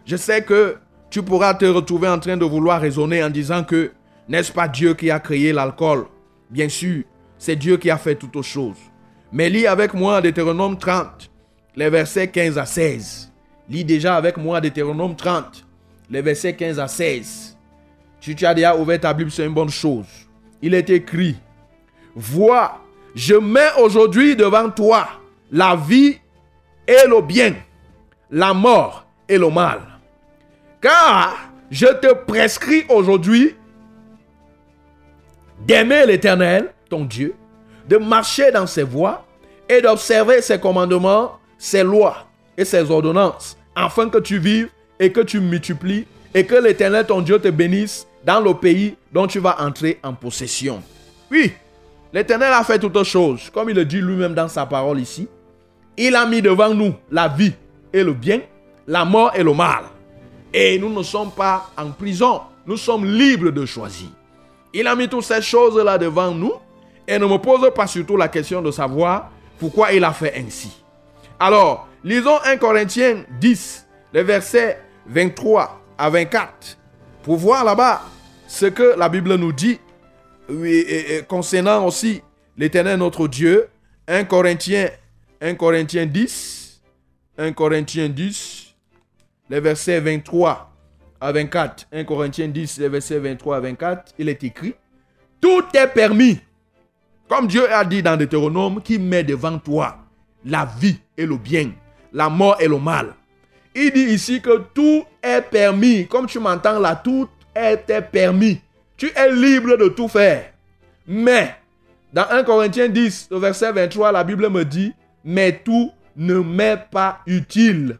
[0.07, 0.77] je sais que
[1.11, 3.93] tu pourras te retrouver en train de vouloir raisonner en disant que
[4.29, 6.07] n'est-ce pas Dieu qui a créé l'alcool?
[6.49, 7.03] Bien sûr,
[7.37, 8.79] c'est Dieu qui a fait toutes choses.
[9.33, 11.31] Mais lis avec moi Deutéronome 30,
[11.77, 13.33] les versets 15 à 16.
[13.69, 15.67] Lis déjà avec moi Deutéronome 30,
[16.11, 17.50] les versets 15 à 16.
[18.21, 20.07] Si tu as déjà ouvert ta Bible, c'est une bonne chose.
[20.61, 21.37] Il est écrit,
[22.15, 22.81] Vois,
[23.15, 25.09] je mets aujourd'hui devant toi
[25.51, 26.19] la vie
[26.87, 27.55] et le bien,
[28.31, 29.81] la mort et le mal.
[30.81, 31.37] Car
[31.71, 33.55] je te prescris aujourd'hui
[35.67, 37.35] d'aimer l'Éternel, ton Dieu,
[37.89, 39.25] de marcher dans ses voies
[39.69, 45.21] et d'observer ses commandements, ses lois et ses ordonnances, afin que tu vives et que
[45.21, 49.61] tu multiplies et que l'Éternel, ton Dieu, te bénisse dans le pays dont tu vas
[49.61, 50.83] entrer en possession.
[51.31, 51.53] Oui,
[52.13, 55.29] l'Éternel a fait toutes choses, comme il le dit lui-même dans sa parole ici.
[55.97, 57.53] Il a mis devant nous la vie
[57.93, 58.41] et le bien,
[58.87, 59.85] la mort et le mal.
[60.53, 64.09] Et nous ne sommes pas en prison, nous sommes libres de choisir.
[64.73, 66.55] Il a mis toutes ces choses-là devant nous
[67.07, 70.71] et ne me pose pas surtout la question de savoir pourquoi il a fait ainsi.
[71.39, 76.79] Alors, lisons 1 Corinthiens 10, les versets 23 à 24,
[77.23, 78.03] pour voir là-bas
[78.47, 79.79] ce que la Bible nous dit
[81.29, 82.23] concernant aussi
[82.57, 83.69] l'Éternel notre Dieu.
[84.09, 84.89] 1 Corinthiens
[85.41, 86.83] 1 Corinthiens 10,
[87.39, 88.75] 1 Corinthiens 10,
[89.49, 90.71] les versets 23
[91.19, 91.87] à 24.
[91.93, 94.75] 1 Corinthiens 10, les versets 23 à 24, il est écrit,
[95.41, 96.39] tout est permis.
[97.27, 99.99] Comme Dieu a dit dans Deutéronome, qui met devant toi
[100.45, 101.73] la vie et le bien,
[102.13, 103.15] la mort et le mal.
[103.75, 106.07] Il dit ici que tout est permis.
[106.07, 108.61] Comme tu m'entends là, tout est permis.
[108.97, 110.53] Tu es libre de tout faire.
[111.07, 111.55] Mais,
[112.13, 114.93] dans 1 Corinthiens 10, au verset 23, la Bible me dit,
[115.25, 117.99] mais tout ne m'est pas utile.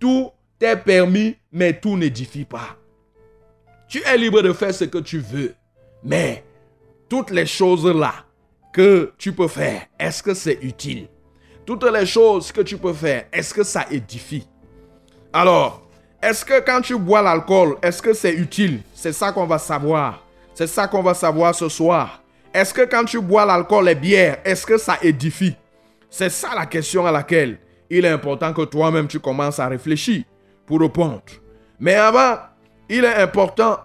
[0.00, 2.76] Tout est permis, mais tout n'édifie pas.
[3.88, 5.54] Tu es libre de faire ce que tu veux.
[6.02, 6.44] Mais,
[7.08, 8.14] toutes les choses là
[8.72, 11.08] que tu peux faire, est-ce que c'est utile?
[11.66, 14.48] Toutes les choses que tu peux faire, est-ce que ça édifie?
[15.32, 15.82] Alors,
[16.22, 18.82] est-ce que quand tu bois l'alcool, est-ce que c'est utile?
[18.94, 20.22] C'est ça qu'on va savoir.
[20.54, 22.22] C'est ça qu'on va savoir ce soir.
[22.52, 25.56] Est-ce que quand tu bois l'alcool et bière, est-ce que ça édifie?
[26.10, 30.24] C'est ça la question à laquelle il est important que toi-même tu commences à réfléchir
[30.66, 31.22] pour répondre.
[31.80, 32.36] Mais avant,
[32.90, 33.78] il est important,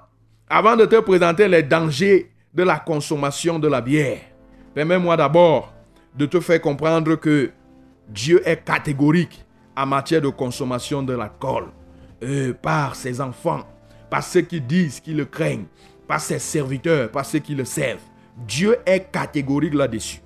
[0.50, 4.20] avant de te présenter les dangers de la consommation de la bière,
[4.76, 5.74] permets-moi d'abord
[6.14, 7.52] de te faire comprendre que
[8.10, 9.46] Dieu est catégorique
[9.78, 11.68] en matière de consommation de l'alcool.
[12.24, 13.64] Euh, par ses enfants,
[14.10, 15.68] par ceux qui disent qu'ils le craignent,
[16.08, 18.02] par ses serviteurs, par ceux qui le servent.
[18.36, 20.20] Dieu est catégorique là-dessus.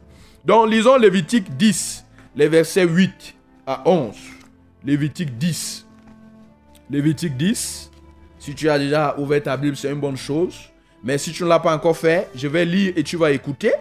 [0.46, 2.06] Donc lisons Lévitique 10,
[2.38, 3.36] les versets 8
[3.68, 4.16] à 11.
[4.86, 5.86] Lévitique 10.
[6.90, 7.92] Lévitique 10.
[8.40, 10.56] Si tu as déjà ouvert ta Bible, c'est une bonne chose.
[11.04, 13.74] Mais si tu ne l'as pas encore fait, je vais lire et tu vas écouter.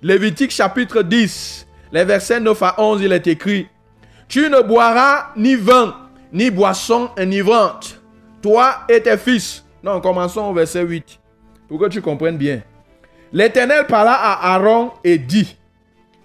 [0.00, 3.68] Lévitique chapitre 10, les versets 9 à 11, il est écrit,
[4.32, 5.94] Tu ne boiras ni vin,
[6.32, 8.00] ni boisson enivrante,
[8.40, 9.62] toi et tes fils.
[9.84, 11.20] Non, commençons au verset 8,
[11.68, 12.62] pour que tu comprennes bien.
[13.30, 15.54] L'Éternel parla à Aaron et dit,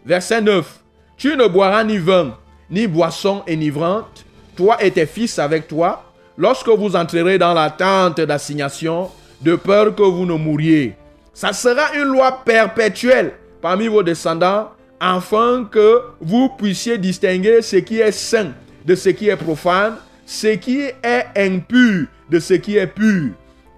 [0.06, 0.80] verset 9,
[1.18, 2.38] Tu ne boiras ni vin,
[2.70, 4.24] ni boisson enivrante,
[4.56, 6.06] toi et tes fils avec toi,
[6.38, 10.96] lorsque vous entrerez dans la tente d'assignation, de peur que vous ne mouriez.
[11.34, 18.00] Ça sera une loi perpétuelle parmi vos descendants, afin que vous puissiez distinguer ce qui
[18.00, 18.54] est saint
[18.86, 23.32] de ce qui est profane, ce qui est impur de ce qui est pur,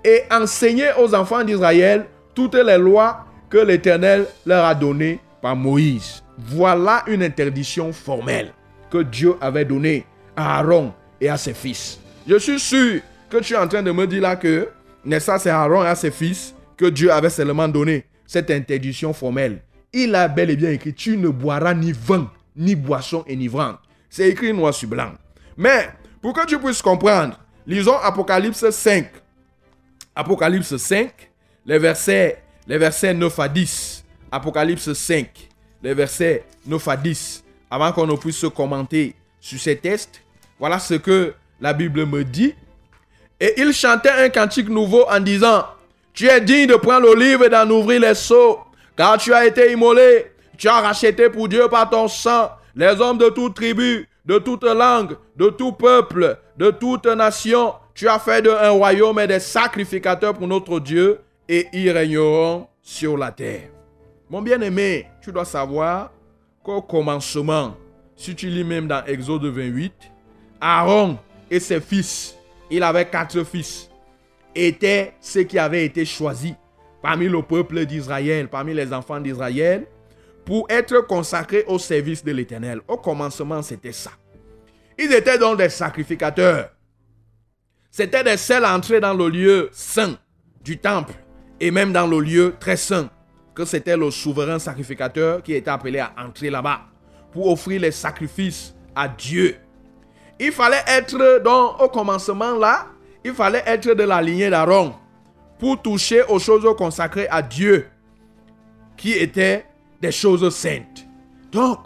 [0.03, 6.23] et enseigner aux enfants d'Israël toutes les lois que l'Éternel leur a données par Moïse.
[6.37, 8.53] Voilà une interdiction formelle
[8.89, 10.05] que Dieu avait donnée
[10.35, 11.99] à Aaron et à ses fils.
[12.27, 14.69] Je suis sûr que tu es en train de me dire là que,
[15.03, 19.11] n'est-ce pas, c'est Aaron et à ses fils que Dieu avait seulement donné cette interdiction
[19.11, 19.61] formelle.
[19.93, 23.79] Il a bel et bien écrit, tu ne boiras ni vin, ni boisson enivrante.
[24.09, 25.13] C'est écrit noir sur blanc.
[25.57, 25.89] Mais,
[26.21, 29.07] pour que tu puisses comprendre, lisons Apocalypse 5.
[30.15, 31.11] Apocalypse 5,
[31.65, 34.03] les versets, les versets 9 à 10.
[34.31, 35.49] Apocalypse 5,
[35.81, 37.43] les versets 9 à 10.
[37.71, 40.21] Avant qu'on ne puisse commenter sur ces textes,
[40.59, 42.53] voilà ce que la Bible me dit.
[43.39, 45.65] Et il chantait un cantique nouveau en disant,
[46.13, 48.59] Tu es digne de prendre l'olive et d'en ouvrir les seaux,
[48.99, 50.25] car tu as été immolé,
[50.57, 54.65] tu as racheté pour Dieu par ton sang les hommes de toute tribu, de toute
[54.65, 57.75] langue, de tout peuple, de toute nation.
[57.93, 62.67] Tu as fait de un royaume et des sacrificateurs pour notre Dieu, et ils régneront
[62.81, 63.69] sur la terre.
[64.29, 66.11] Mon bien-aimé, tu dois savoir
[66.61, 67.77] qu'au commencement,
[68.17, 69.93] si tu lis même dans Exode 28,
[70.59, 71.17] Aaron
[71.49, 72.35] et ses fils,
[72.69, 73.89] il avait quatre fils,
[74.53, 76.53] étaient ceux qui avaient été choisis
[77.01, 79.85] parmi le peuple d'Israël, parmi les enfants d'Israël,
[80.45, 82.81] pour être consacrés au service de l'Éternel.
[82.87, 84.11] Au commencement, c'était ça.
[84.97, 86.71] Ils étaient donc des sacrificateurs.
[87.91, 90.17] C'était des seuls à entrer dans le lieu saint
[90.63, 91.13] du temple
[91.59, 93.09] et même dans le lieu très saint,
[93.53, 96.81] que c'était le souverain sacrificateur qui était appelé à entrer là-bas
[97.31, 99.55] pour offrir les sacrifices à Dieu.
[100.39, 102.87] Il fallait être, donc, au commencement là,
[103.23, 104.93] il fallait être de la lignée d'Aaron
[105.59, 107.87] pour toucher aux choses consacrées à Dieu,
[108.97, 109.65] qui étaient
[110.01, 111.05] des choses saintes.
[111.51, 111.79] Donc,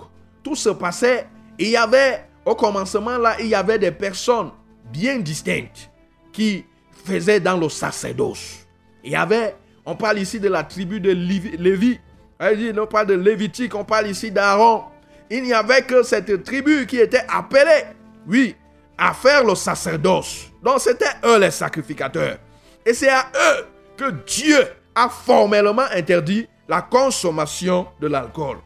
[0.43, 1.27] tout se passait.
[1.57, 4.51] Il y avait, au commencement là, il y avait des personnes
[4.91, 5.89] bien distinctes
[6.31, 6.65] qui
[7.05, 8.67] faisaient dans le sacerdoce.
[9.03, 9.55] Il y avait,
[9.85, 11.99] on parle ici de la tribu de Lévi.
[12.39, 14.83] On parle de Lévitique, on parle ici d'Aaron.
[15.29, 17.83] Il n'y avait que cette tribu qui était appelée,
[18.27, 18.55] oui,
[18.97, 20.51] à faire le sacerdoce.
[20.61, 22.37] Donc c'était eux les sacrificateurs.
[22.85, 23.65] Et c'est à eux
[23.97, 28.57] que Dieu a formellement interdit la consommation de l'alcool.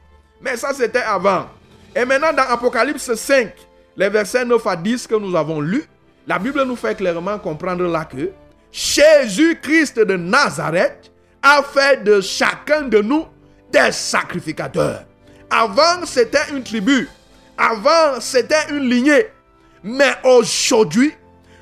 [0.42, 1.48] Mais ça, c'était avant.
[1.96, 3.54] Et maintenant, dans Apocalypse 5,
[3.96, 5.86] les versets 9 à 10 que nous avons lus,
[6.28, 8.32] la Bible nous fait clairement comprendre là que
[8.72, 13.26] Jésus-Christ de Nazareth a fait de chacun de nous
[13.72, 15.06] des sacrificateurs.
[15.50, 17.10] Avant, c'était une tribu.
[17.58, 19.28] Avant, c'était une lignée.
[19.84, 21.14] Mais aujourd'hui,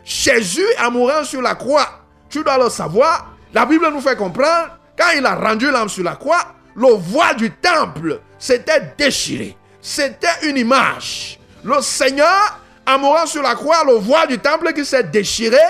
[0.03, 2.04] Jésus en mourant sur la croix,
[2.35, 6.03] tu dois le savoir, la Bible nous fait comprendre, quand il a rendu l'âme sur
[6.03, 9.55] la croix, le voile du temple s'était déchiré.
[9.79, 11.39] C'était une image.
[11.63, 15.61] Le Seigneur, en mourant sur la croix, le voile du temple qui s'est déchiré,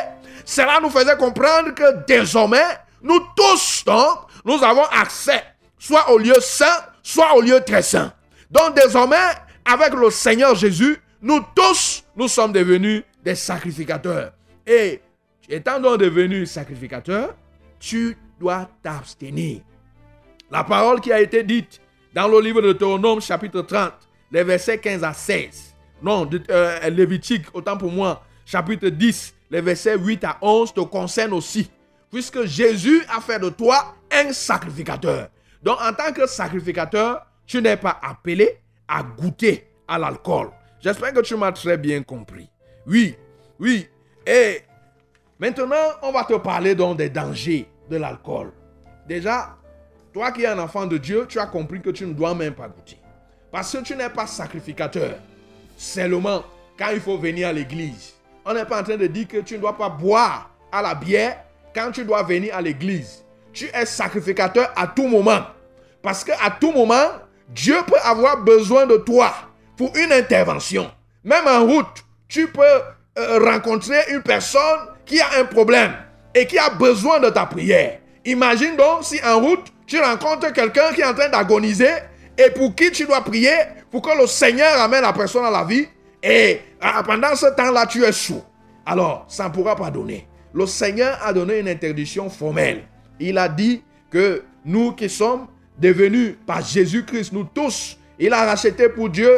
[0.43, 5.43] cela nous faisait comprendre que désormais, nous tous, donc, nous avons accès
[5.77, 8.11] soit au lieu saint, soit au lieu très saint.
[8.49, 9.17] Donc désormais,
[9.65, 14.31] avec le Seigneur Jésus, nous tous, nous sommes devenus des sacrificateurs.
[14.65, 15.01] Et
[15.49, 17.35] étant donc devenu sacrificateur,
[17.79, 19.61] tu dois t'abstenir.
[20.51, 21.81] La parole qui a été dite
[22.13, 23.93] dans le livre de Théonome chapitre 30,
[24.31, 25.75] les versets 15 à 16.
[26.01, 30.81] Non, de, euh, Lévitique, autant pour moi, chapitre 10, les versets 8 à 11 te
[30.81, 31.69] concernent aussi.
[32.11, 35.29] Puisque Jésus a fait de toi un sacrificateur.
[35.63, 40.51] Donc en tant que sacrificateur, tu n'es pas appelé à goûter à l'alcool.
[40.79, 42.49] J'espère que tu m'as très bien compris.
[42.85, 43.15] Oui,
[43.59, 43.87] oui.
[44.25, 44.61] Et
[45.39, 48.51] maintenant, on va te parler donc des dangers de l'alcool.
[49.07, 49.55] Déjà,
[50.13, 52.53] toi qui es un enfant de Dieu, tu as compris que tu ne dois même
[52.53, 52.97] pas goûter.
[53.51, 55.15] Parce que tu n'es pas sacrificateur.
[55.77, 56.43] Seulement,
[56.77, 58.13] quand il faut venir à l'église,
[58.45, 60.95] on n'est pas en train de dire que tu ne dois pas boire à la
[60.95, 61.43] bière
[61.73, 63.23] quand tu dois venir à l'église.
[63.53, 65.41] Tu es sacrificateur à tout moment.
[66.01, 67.07] Parce qu'à tout moment,
[67.49, 69.33] Dieu peut avoir besoin de toi
[69.77, 70.91] pour une intervention.
[71.23, 72.61] Même en route, tu peux
[73.17, 75.93] euh, rencontrer une personne qui a un problème
[76.33, 77.99] et qui a besoin de ta prière.
[78.25, 81.89] Imagine donc si en route, tu rencontres quelqu'un qui est en train d'agoniser
[82.37, 83.53] et pour qui tu dois prier
[83.91, 85.87] pour que le Seigneur amène la personne à la vie
[86.21, 86.59] et
[87.05, 88.45] pendant ce temps-là, tu es sourd.
[88.85, 90.27] Alors, ça ne pourra pas donner.
[90.53, 92.83] Le Seigneur a donné une interdiction formelle.
[93.19, 98.89] Il a dit que nous qui sommes devenus par Jésus-Christ, nous tous, il a racheté
[98.89, 99.29] pour Dieu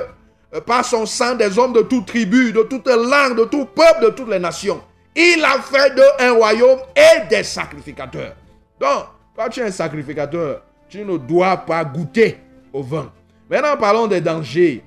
[0.53, 4.06] euh, par son sang des hommes de toute tribu, de toute langue, de tout peuple,
[4.06, 4.82] de toutes les nations.
[5.19, 8.36] Il a fait d'eux un royaume et des sacrificateurs.
[8.80, 12.38] Donc, quand tu es un sacrificateur, tu ne dois pas goûter
[12.71, 13.12] au vin.
[13.49, 14.84] Maintenant, parlons des dangers.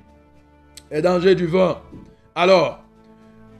[0.89, 1.81] Les dangers du vin.
[2.33, 2.79] Alors,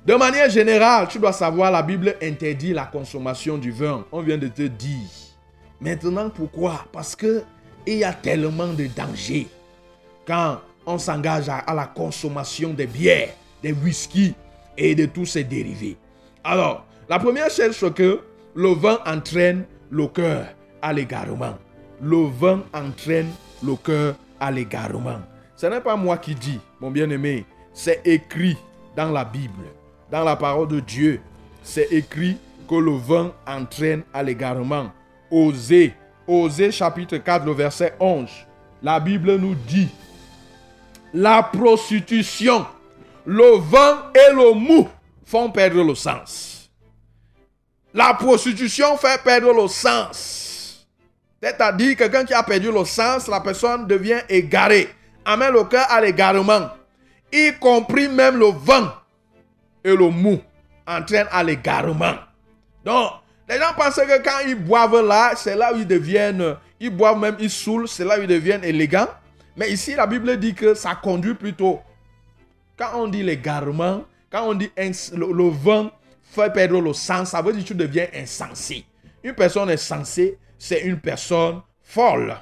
[0.05, 4.05] de manière générale, tu dois savoir, la Bible interdit la consommation du vin.
[4.09, 5.09] On vient de te dire.
[5.81, 6.85] Maintenant, pourquoi?
[6.93, 7.43] Parce que
[7.85, 9.47] il y a tellement de dangers
[10.25, 14.33] quand on s'engage à, la consommation des bières, des whisky
[14.77, 15.97] et de tous ces dérivés.
[16.43, 18.19] Alors, la première chose, c'est que
[18.55, 20.45] le vin entraîne le cœur
[20.81, 21.55] à l'égarement.
[22.01, 23.29] Le vin entraîne
[23.63, 25.19] le cœur à l'égarement.
[25.55, 28.57] Ce n'est pas moi qui dis, mon bien-aimé, c'est écrit
[28.95, 29.65] dans la Bible,
[30.09, 31.21] dans la parole de Dieu.
[31.61, 34.91] C'est écrit que le vin entraîne à l'égarement.
[35.29, 35.93] Osez,
[36.27, 38.29] Osez chapitre 4, le verset 11.
[38.81, 39.89] La Bible nous dit,
[41.13, 42.65] la prostitution,
[43.25, 44.89] le vin et le mou
[45.31, 46.69] font perdre le sens.
[47.93, 50.85] La prostitution fait perdre le sens.
[51.41, 54.89] C'est-à-dire, quelqu'un qui a perdu le sens, la personne devient égarée.
[55.23, 56.69] Amène le cœur à l'égarement.
[57.31, 58.93] Y compris même le vin
[59.83, 60.39] et le mou
[60.85, 62.15] entraînent à l'égarement.
[62.83, 63.11] Donc,
[63.49, 67.19] les gens pensent que quand ils boivent là, c'est là où ils deviennent, ils boivent
[67.19, 69.07] même, ils saoulent, c'est là où ils deviennent élégants.
[69.55, 71.79] Mais ici, la Bible dit que ça conduit plutôt.
[72.77, 75.91] Quand on dit l'égarement, quand on dit le, vin
[76.21, 78.85] fait perdre le sens, ça veut dire que tu deviens insensé.
[79.23, 82.35] Une personne insensée, c'est une personne folle.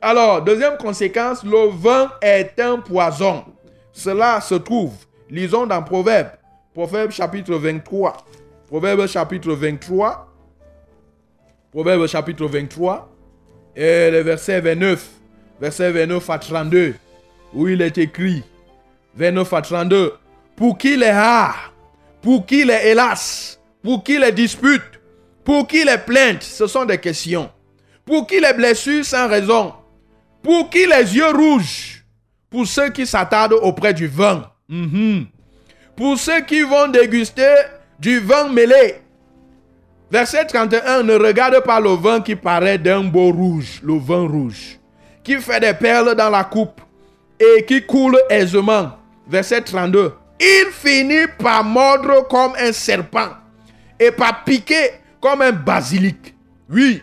[0.00, 3.44] Alors, deuxième conséquence, le vin est un poison.
[3.92, 4.94] Cela se trouve,
[5.30, 6.30] lisons dans Proverbe,
[6.74, 8.16] Proverbe chapitre 23.
[8.66, 10.28] Proverbe chapitre 23.
[11.72, 13.08] Proverbe chapitre 23.
[13.74, 15.16] Et le verset 29
[15.60, 16.94] verset 29 à 32,
[17.54, 18.42] où il est écrit,
[19.16, 20.12] 29 à 32,
[20.56, 21.72] pour qui les rare,
[22.22, 25.00] pour qui les hélas, pour qui les disputes,
[25.44, 27.50] pour qui les plaintes, ce sont des questions.
[28.04, 29.74] Pour qui les blessures sans raison,
[30.42, 32.04] pour qui les yeux rouges,
[32.48, 35.26] pour ceux qui s'attardent auprès du vin, mhm.
[35.96, 37.54] pour ceux qui vont déguster
[37.98, 39.02] du vin mêlé.
[40.10, 44.78] Verset 31, ne regarde pas le vin qui paraît d'un beau rouge, le vin rouge
[45.26, 46.80] qui fait des perles dans la coupe
[47.40, 48.92] et qui coule aisément.
[49.28, 50.12] Verset 32.
[50.40, 53.30] Il finit par mordre comme un serpent
[53.98, 56.34] et par piquer comme un basilic.
[56.70, 57.02] Oui.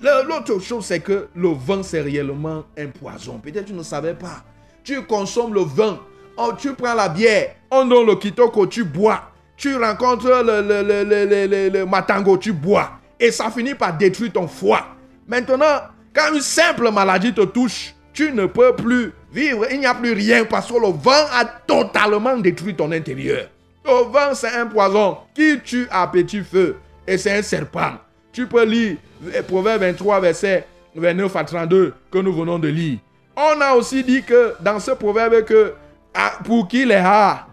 [0.00, 3.38] L'autre chose, c'est que le vin, c'est réellement un poison.
[3.38, 4.44] Peut-être tu ne savais pas.
[4.84, 5.98] Tu consommes le vin.
[6.36, 7.56] Oh, tu prends la bière.
[7.70, 9.32] On donne le kitoko, tu bois.
[9.56, 12.92] Tu rencontres le, le, le, le matango, tu bois.
[13.18, 14.86] Et ça finit par détruire ton foie.
[15.26, 15.82] Maintenant,
[16.14, 19.66] quand une simple maladie te touche, tu ne peux plus vivre.
[19.70, 23.48] Il n'y a plus rien parce que le vent a totalement détruit ton intérieur.
[23.84, 26.76] Le vin, c'est un poison qui tue à petit feu.
[27.06, 27.92] Et c'est un serpent.
[28.32, 28.96] Tu peux lire
[29.46, 32.98] Proverbe 23, verset 29 à 32 que nous venons de lire.
[33.36, 35.74] On a aussi dit que dans ce proverbe que
[36.14, 37.48] ah, pour qui les hares,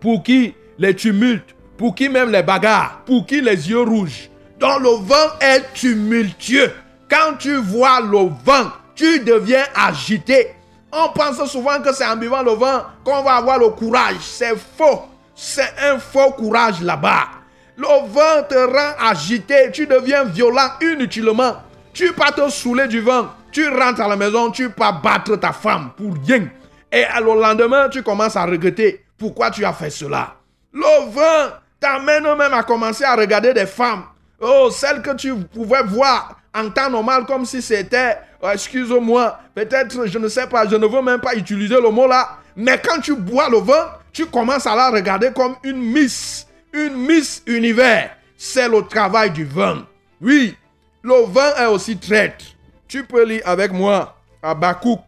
[0.00, 4.30] pour qui les tumultes, pour qui même les bagarres, pour qui les yeux rouges.
[4.58, 6.72] Donc le vent est tumultueux.
[7.08, 10.54] Quand tu vois le vent, tu deviens agité.
[10.92, 14.16] On pense souvent que c'est en buvant le vent qu'on va avoir le courage.
[14.20, 15.02] C'est faux.
[15.34, 17.28] C'est un faux courage là-bas.
[17.76, 19.70] Le vent te rend agité.
[19.72, 21.56] Tu deviens violent inutilement.
[21.92, 23.28] Tu pas te saouler du vent.
[23.52, 26.48] Tu rentres à la maison, tu pas battre ta femme pour rien.
[26.92, 30.34] Et le lendemain, tu commences à regretter pourquoi tu as fait cela.
[30.72, 34.04] Le vent t'amène même à commencer à regarder des femmes.
[34.40, 40.06] Oh, celles que tu pouvais voir en temps normal comme si c'était, oh, excuse-moi, peut-être,
[40.06, 42.38] je ne sais pas, je ne veux même pas utiliser le mot là.
[42.56, 46.94] Mais quand tu bois le vin, tu commences à la regarder comme une Miss, une
[46.94, 48.10] Miss Univers.
[48.36, 49.86] C'est le travail du vin.
[50.20, 50.56] Oui,
[51.02, 52.44] le vin est aussi traître.
[52.86, 55.00] Tu peux lire avec moi Abakouk,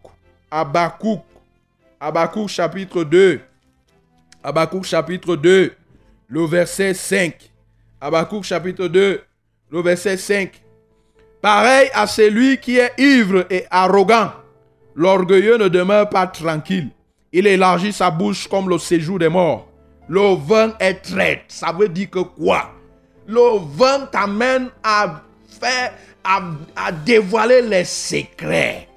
[0.50, 1.22] Abakouk,
[1.98, 3.40] Abakouk chapitre 2.
[4.42, 5.72] Abakouk chapitre 2,
[6.28, 7.34] le verset 5.
[8.00, 9.22] Abakouk chapitre 2,
[9.70, 10.62] le verset 5.
[11.40, 14.32] Pareil à celui qui est ivre et arrogant.
[14.94, 16.90] L'orgueilleux ne demeure pas tranquille.
[17.32, 19.66] Il élargit sa bouche comme le séjour des morts.
[20.08, 21.44] Le vin est traite.
[21.48, 22.72] Ça veut dire que quoi?
[23.26, 25.22] Le vin t'amène à
[25.60, 25.92] faire,
[26.24, 28.88] à, dévoiler les secrets.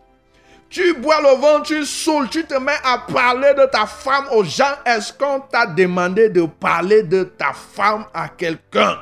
[0.69, 4.43] Tu bois le vin, tu saoules, tu te mets à parler de ta femme aux
[4.43, 4.73] gens.
[4.85, 8.97] Est-ce qu'on t'a demandé de parler de ta femme à quelqu'un?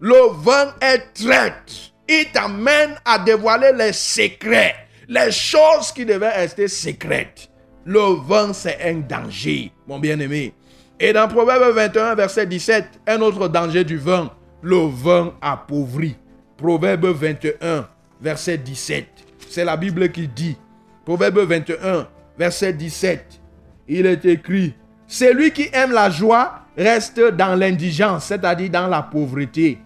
[0.00, 1.93] Le vin est traite.
[2.08, 4.74] Il t'amène à dévoiler les secrets,
[5.08, 7.48] les choses qui devaient rester secrètes.
[7.84, 10.54] Le vin, c'est un danger, mon bien-aimé.
[11.00, 14.30] Et dans Proverbe 21, verset 17, un autre danger du vin,
[14.62, 16.16] le vin appauvrit.
[16.56, 17.88] Proverbe 21,
[18.20, 19.06] verset 17.
[19.48, 20.56] C'est la Bible qui dit,
[21.04, 22.06] Proverbe 21,
[22.38, 23.40] verset 17,
[23.88, 24.74] il est écrit,
[25.06, 29.78] Celui qui aime la joie reste dans l'indigence, c'est-à-dire dans la pauvreté.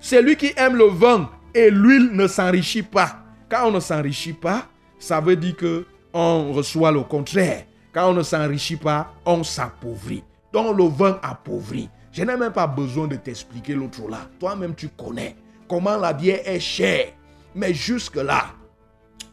[0.00, 3.16] Celui qui aime le vin et l'huile ne s'enrichit pas.
[3.48, 4.66] Quand on ne s'enrichit pas,
[4.98, 7.64] ça veut dire que on reçoit le contraire.
[7.92, 10.24] Quand on ne s'enrichit pas, on s'appauvrit.
[10.52, 11.88] Donc le vin appauvrit.
[12.12, 14.20] Je n'ai même pas besoin de t'expliquer l'autre là.
[14.38, 15.36] Toi-même, tu connais
[15.68, 17.08] comment la bière est chère.
[17.54, 18.46] Mais jusque-là,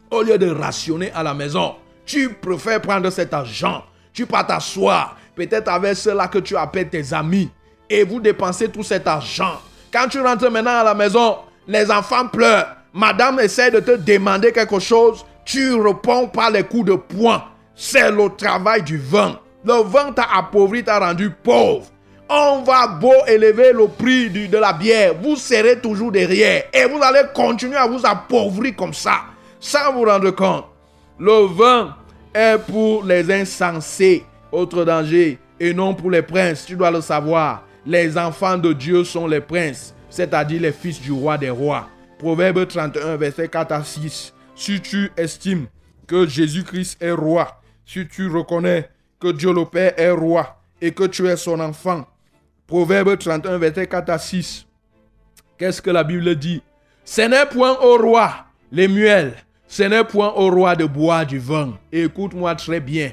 [0.10, 3.84] au lieu de rationner à la maison, tu préfères prendre cet argent.
[4.14, 7.50] Tu pas t'asseoir, peut-être avec ceux-là que tu appelles tes amis,
[7.90, 9.62] et vous dépensez tout cet argent.
[9.92, 11.38] Quand tu rentres maintenant à la maison,
[11.68, 12.68] les enfants pleurent.
[12.94, 17.44] Madame essaie de te demander quelque chose, tu réponds par les coups de poing.
[17.76, 19.40] C'est le travail du vin.
[19.66, 21.86] Le vin t'a appauvri, t'a rendu pauvre.
[22.30, 27.02] On va beau élever le prix de la bière, vous serez toujours derrière et vous
[27.04, 29.24] allez continuer à vous appauvrir comme ça
[29.60, 30.66] sans vous rendre compte.
[31.20, 31.96] Le vin
[32.34, 36.66] est pour les insensés, autre danger, et non pour les princes.
[36.66, 37.64] Tu dois le savoir.
[37.86, 41.90] Les enfants de Dieu sont les princes, c'est-à-dire les fils du roi des rois.
[42.20, 44.36] Proverbe 31, verset 4 à 6.
[44.54, 45.66] Si tu estimes
[46.06, 48.90] que Jésus-Christ est roi, si tu reconnais
[49.20, 52.06] que Dieu le Père est roi et que tu es son enfant.
[52.68, 54.68] Proverbe 31, verset 4 à 6.
[55.58, 56.62] Qu'est-ce que la Bible dit?
[57.04, 59.34] Ce n'est point au roi les muelles,
[59.68, 61.78] ce n'est point au roi de boire du vin.
[61.92, 63.12] Écoute-moi très bien.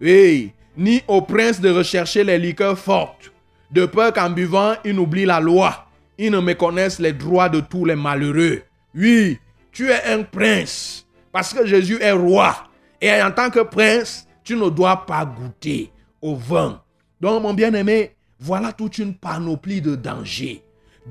[0.00, 3.32] Hey, ni au prince de rechercher les liqueurs fortes,
[3.70, 5.86] de peur qu'en buvant, il oublie la loi.
[6.22, 8.60] Ils ne méconnaissent les droits de tous les malheureux.
[8.94, 9.38] Oui,
[9.72, 12.54] tu es un prince, parce que Jésus est roi.
[13.00, 15.90] Et en tant que prince, tu ne dois pas goûter
[16.20, 16.82] au vin.
[17.22, 20.62] Donc, mon bien-aimé, voilà toute une panoplie de dangers.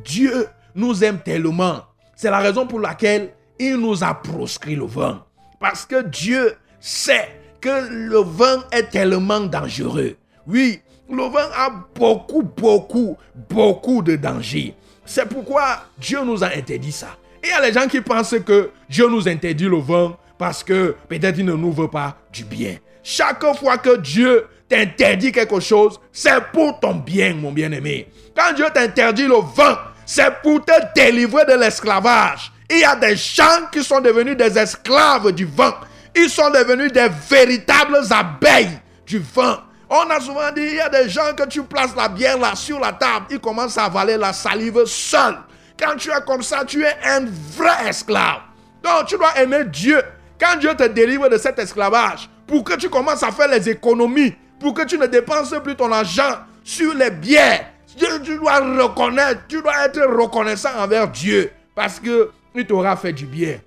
[0.06, 0.46] Dieu
[0.76, 1.86] nous aime tellement.
[2.16, 5.26] C'est la raison pour laquelle il nous a proscrit le vin.
[5.60, 7.30] Parce que Dieu sait
[7.62, 10.18] que le vin est tellement dangereux.
[10.46, 13.18] Oui, le vin a beaucoup, beaucoup,
[13.50, 14.76] beaucoup de dangers.
[15.10, 17.18] C'est pourquoi Dieu nous a interdit ça.
[17.42, 20.64] Et il y a les gens qui pensent que Dieu nous interdit le vin parce
[20.64, 22.76] que peut-être il ne nous veut pas du bien.
[23.02, 28.08] Chaque fois que Dieu t'interdit quelque chose, c'est pour ton bien, mon bien-aimé.
[28.38, 32.52] Quand Dieu t'interdit le vin, c'est pour te délivrer de l'esclavage.
[32.70, 35.74] Il y a des gens qui sont devenus des esclaves du vin.
[36.16, 39.60] Ils sont devenus des véritables abeilles du vin.
[39.90, 42.56] On a souvent dit, il y a des gens que tu places la bière là
[42.56, 45.38] sur la table, ils commencent à avaler la salive seul.
[45.80, 47.26] Quand tu es comme ça, tu es un
[47.56, 48.42] vrai esclave.
[48.84, 50.02] Donc tu dois aimer Dieu.
[50.40, 54.36] Quand Dieu te délivre de cet esclavage, pour que tu commences à faire les économies,
[54.60, 57.60] pour que tu ne dépenses plus ton argent sur les biens.
[57.98, 63.26] Tu, dois reconnaître, tu dois être reconnaissant envers Dieu parce que il t'aura fait du
[63.26, 63.58] bien.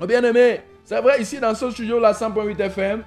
[0.00, 3.02] Oh, bien aimé, c'est vrai, ici dans ce studio, la 100.8 FM,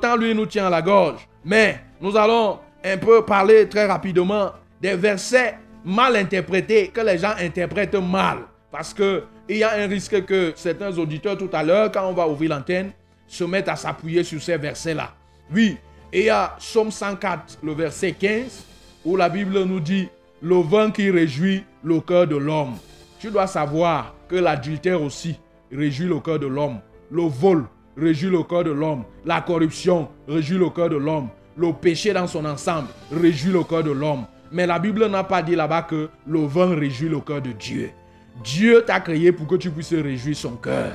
[0.00, 1.28] temps, lui, nous tient à la gorge.
[1.44, 7.34] Mais nous allons un peu parler très rapidement des versets mal interprétés, que les gens
[7.38, 8.38] interprètent mal.
[8.70, 12.26] Parce qu'il y a un risque que certains auditeurs tout à l'heure, quand on va
[12.28, 12.92] ouvrir l'antenne,
[13.26, 15.10] se mettent à s'appuyer sur ces versets-là.
[15.52, 15.76] Oui,
[16.12, 18.64] il y a Somme 104, le verset 15,
[19.04, 20.08] où la Bible nous dit,
[20.42, 22.76] le vin qui réjouit le cœur de l'homme.
[23.18, 25.38] Tu dois savoir que l'adultère aussi
[25.70, 26.80] réjouit le cœur de l'homme.
[27.10, 29.04] Le vol réjouit le cœur de l'homme.
[29.24, 31.28] La corruption réjouit le cœur de l'homme.
[31.56, 34.26] Le péché dans son ensemble réjouit le cœur de l'homme.
[34.52, 37.90] Mais la Bible n'a pas dit là-bas que le vin réjouit le cœur de Dieu.
[38.42, 40.92] Dieu t'a créé pour que tu puisses réjouir son cœur.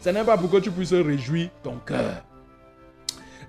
[0.00, 2.22] Ce n'est pas pour que tu puisses réjouir ton cœur.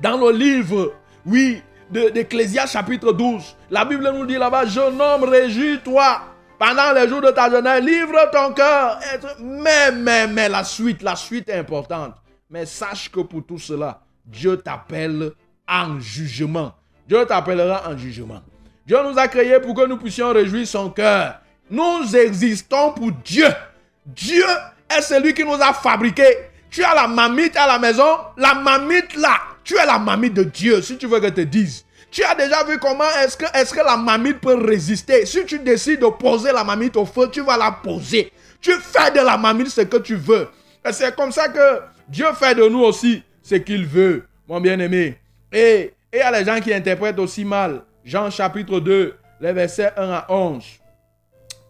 [0.01, 0.93] Dans le livre,
[1.26, 6.22] oui, d'Ecclésias chapitre 12, la Bible nous dit là-bas, jeune homme, réjouis-toi
[6.58, 8.99] pendant les jours de ta jeunesse, livre ton cœur.
[9.41, 12.16] Mais, mais, mais, la suite, la suite est importante.
[12.49, 15.32] Mais sache que pour tout cela, Dieu t'appelle
[15.68, 16.74] en jugement.
[17.07, 18.41] Dieu t'appellera en jugement.
[18.86, 21.39] Dieu nous a créés pour que nous puissions réjouir son cœur.
[21.70, 23.47] Nous existons pour Dieu.
[24.05, 24.45] Dieu
[24.89, 26.38] est celui qui nous a fabriqués.
[26.70, 28.18] Tu as la mamite à la maison.
[28.38, 31.41] La mamite là, tu es la mamite de Dieu, si tu veux que je te
[31.41, 31.86] dise.
[32.11, 35.26] Tu as déjà vu comment est-ce que, est que la mamite peut résister?
[35.26, 38.32] Si tu décides de poser la mamite au feu, tu vas la poser.
[38.61, 40.47] Tu fais de la mamite ce que tu veux.
[40.88, 45.18] Et c'est comme ça que Dieu fait de nous aussi ce qu'il veut, mon bien-aimé.
[45.56, 47.84] Et il y a les gens qui interprètent aussi mal.
[48.03, 50.66] Jean chapitre 2, les versets 1 à 11.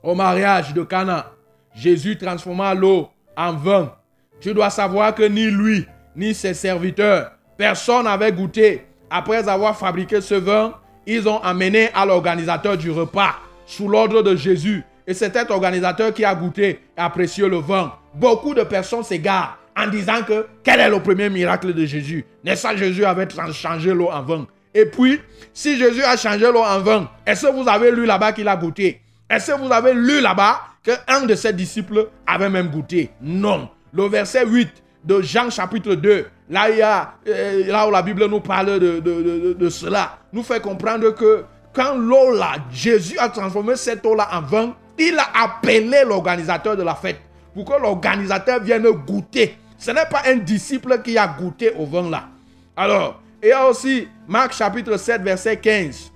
[0.01, 1.27] Au mariage de Cana,
[1.75, 3.93] Jésus transforma l'eau en vin.
[4.41, 8.87] Tu dois savoir que ni lui, ni ses serviteurs, personne n'avait goûté.
[9.07, 10.73] Après avoir fabriqué ce vin,
[11.05, 13.35] ils ont amené à l'organisateur du repas
[13.67, 14.83] sous l'ordre de Jésus.
[15.05, 17.93] Et c'est cet organisateur qui a goûté et apprécié le vin.
[18.15, 22.25] Beaucoup de personnes s'égarent en disant que quel est le premier miracle de Jésus.
[22.43, 24.47] N'est-ce pas Jésus avait changé l'eau en vin.
[24.73, 25.21] Et puis,
[25.53, 28.55] si Jésus a changé l'eau en vin, est-ce que vous avez lu là-bas qu'il a
[28.55, 29.01] goûté?
[29.29, 33.09] Est-ce que vous avez lu là-bas qu'un de ses disciples avait même goûté?
[33.21, 33.69] Non.
[33.93, 34.69] Le verset 8
[35.03, 38.79] de Jean chapitre 2, là, il y a, euh, là où la Bible nous parle
[38.79, 44.29] de cela, nous fait comprendre que quand l'eau là, Jésus a transformé cette eau là
[44.31, 47.19] en vin, il a appelé l'organisateur de la fête
[47.53, 52.09] pour que l'organisateur vienne goûter ce n'est pas un disciple qui a goûté au vin
[52.09, 52.27] là.
[52.75, 56.11] Alors, il y a aussi Marc chapitre 7, verset 15,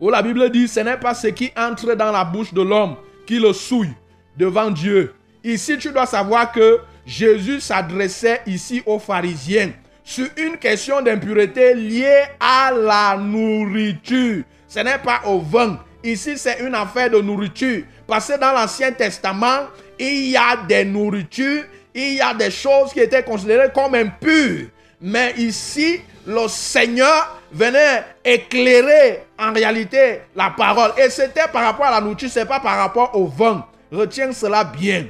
[0.00, 2.96] où la Bible dit, ce n'est pas ce qui entre dans la bouche de l'homme
[3.28, 3.92] qui le souille
[4.36, 5.14] devant Dieu.
[5.44, 9.70] Ici, tu dois savoir que Jésus s'adressait ici aux pharisiens
[10.02, 14.42] sur une question d'impureté liée à la nourriture.
[14.66, 15.78] Ce n'est pas au vin.
[16.02, 17.84] Ici, c'est une affaire de nourriture.
[18.08, 21.62] Parce que dans l'Ancien Testament, il y a des nourritures
[21.94, 24.66] il y a des choses qui étaient considérées comme impures.
[25.00, 30.92] Mais ici, le Seigneur venait éclairer en réalité la parole.
[30.98, 33.66] Et c'était par rapport à la nourriture, ce n'est pas par rapport au vin.
[33.92, 35.06] Retiens cela bien.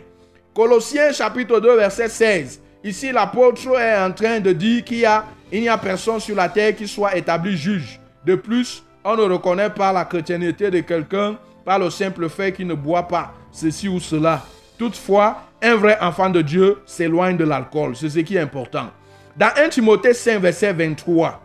[0.55, 2.61] Colossiens chapitre 2, verset 16.
[2.85, 5.09] Ici, l'apôtre est en train de dire qu'il
[5.51, 8.01] il n'y a personne sur la terre qui soit établi juge.
[8.27, 12.67] De plus, on ne reconnaît pas la chrétienté de quelqu'un par le simple fait qu'il
[12.67, 14.43] ne boit pas ceci ou cela.
[14.79, 17.97] Toutefois, un vrai enfant de Dieu s'éloigne de l'alcool.
[17.97, 18.91] C'est ce qui est important.
[19.37, 21.43] Dans 1 Timothée 5, verset 23,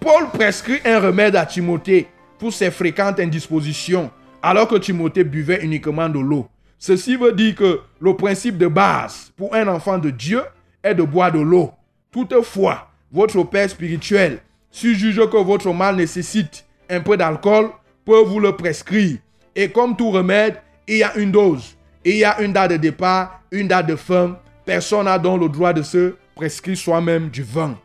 [0.00, 2.06] Paul prescrit un remède à Timothée
[2.38, 6.46] pour ses fréquentes indispositions, alors que Timothée buvait uniquement de l'eau.
[6.78, 10.42] Ceci veut dire que le principe de base pour un enfant de Dieu
[10.84, 11.72] est de boire de l'eau.
[12.12, 14.38] Toutefois, votre Père spirituel,
[14.70, 17.70] s'il juge que votre mal nécessite un peu d'alcool,
[18.04, 19.18] peut vous le prescrire.
[19.56, 21.77] Et comme tout remède, il y a une dose.
[22.04, 24.38] Il y a une date de départ, une date de fin.
[24.64, 27.76] Personne n'a donc le droit de se prescrire soi-même du vin.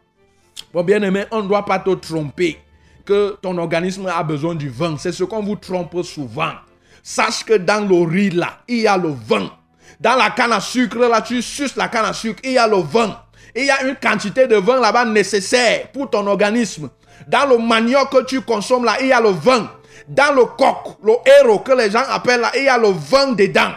[0.74, 2.60] Bon, bien aimé, on ne doit pas te tromper
[3.06, 4.96] que ton organisme a besoin du vin.
[4.98, 6.54] C'est ce qu'on vous trompe souvent.
[7.02, 9.52] Sache que dans le riz là, il y a le vin.
[10.00, 12.68] Dans la canne à sucre là, tu suces la canne à sucre, il y a
[12.68, 13.20] le vin.
[13.56, 16.90] Il y a une quantité de vin là-bas nécessaire pour ton organisme.
[17.28, 19.70] Dans le manioc que tu consommes là, il y a le vin.
[20.08, 23.34] Dans le coq, le héros que les gens appellent là, il y a le vin
[23.34, 23.72] dedans.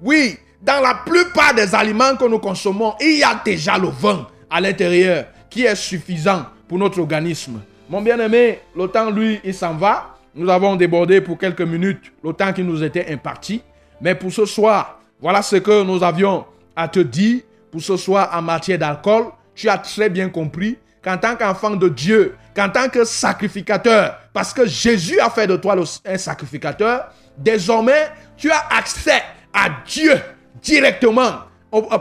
[0.00, 4.26] Oui, dans la plupart des aliments que nous consommons, il y a déjà le vin
[4.48, 7.60] à l'intérieur qui est suffisant pour notre organisme.
[7.88, 10.14] Mon bien-aimé, le temps, lui, il s'en va.
[10.34, 13.62] Nous avons débordé pour quelques minutes le temps qui nous était imparti.
[14.00, 16.44] Mais pour ce soir, voilà ce que nous avions
[16.76, 17.40] à te dire.
[17.72, 21.88] Pour ce soir, en matière d'alcool, tu as très bien compris qu'en tant qu'enfant de
[21.88, 28.10] Dieu, qu'en tant que sacrificateur, parce que Jésus a fait de toi un sacrificateur, désormais,
[28.36, 29.22] tu as accès
[29.52, 30.14] à Dieu
[30.62, 31.30] directement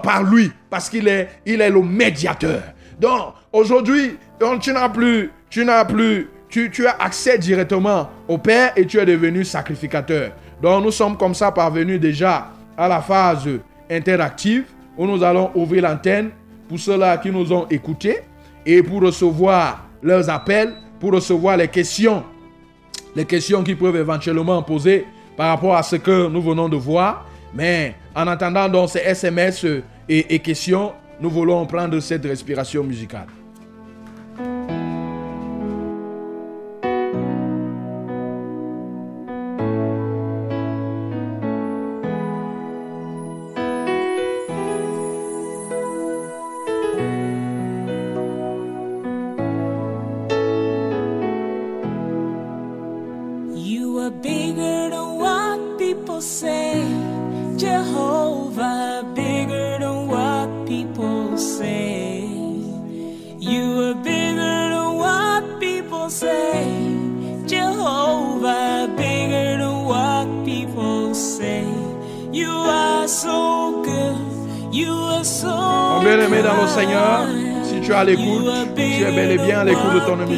[0.04, 2.62] par lui, parce qu'il est, il est le médiateur.
[3.00, 4.18] Donc, aujourd'hui,
[4.60, 8.98] tu n'as plus, tu n'as plus, tu, tu as accès directement au Père et tu
[8.98, 10.32] es devenu sacrificateur.
[10.62, 13.48] Donc, nous sommes comme ça parvenus déjà à la phase
[13.90, 14.66] interactive
[14.98, 16.32] où nous allons ouvrir l'antenne
[16.68, 18.22] pour ceux-là qui nous ont écoutés
[18.66, 22.24] et pour recevoir leurs appels, pour recevoir les questions,
[23.16, 27.26] les questions qu'ils peuvent éventuellement poser par rapport à ce que nous venons de voir.
[27.58, 29.66] Mais en attendant donc ces SMS
[30.08, 33.26] et, et questions, nous voulons prendre cette respiration musicale.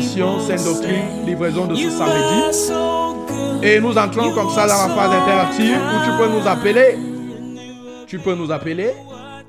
[0.09, 2.71] Émission Sainte Doctrine, livraison de ce samedi.
[3.61, 6.97] Et nous entrons comme ça dans la phase interactive où tu peux nous appeler.
[8.07, 8.91] Tu peux nous appeler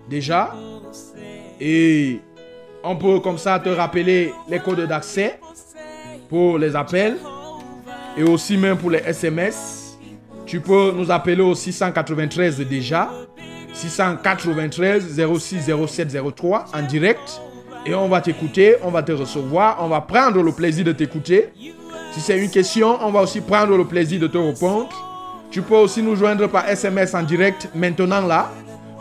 [0.09, 0.55] déjà.
[1.61, 2.21] Et
[2.85, 5.41] on peut comme ça te rappeler les codes d'accès
[6.29, 7.17] pour les appels
[8.17, 9.99] et aussi même pour les SMS.
[10.45, 13.09] Tu peux nous appeler au 693 déjà.
[13.73, 17.41] 693 06 07 03 en direct.
[17.87, 21.49] Et on va t'écouter, on va te recevoir, on va prendre le plaisir de t'écouter.
[22.13, 24.89] Si c'est une question, on va aussi prendre le plaisir de te répondre.
[25.51, 28.51] Tu peux aussi nous joindre par SMS en direct maintenant là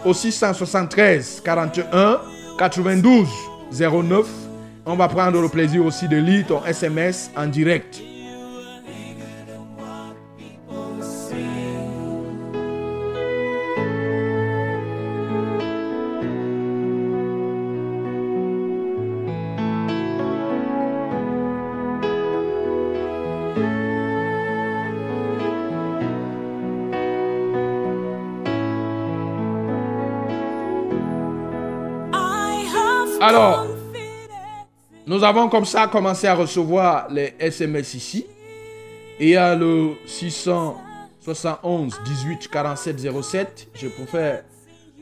[0.06, 2.22] au 673 41
[2.58, 3.28] 92
[3.72, 4.26] 09.
[4.86, 8.02] On va prendre le plaisir aussi de lire ton SMS en direct.
[33.22, 33.66] Alors.
[35.06, 38.28] Nous avons comme ça commencé à recevoir les SMS ici.
[39.20, 43.68] Et a le 671 18 47 07.
[43.74, 44.44] Je préfère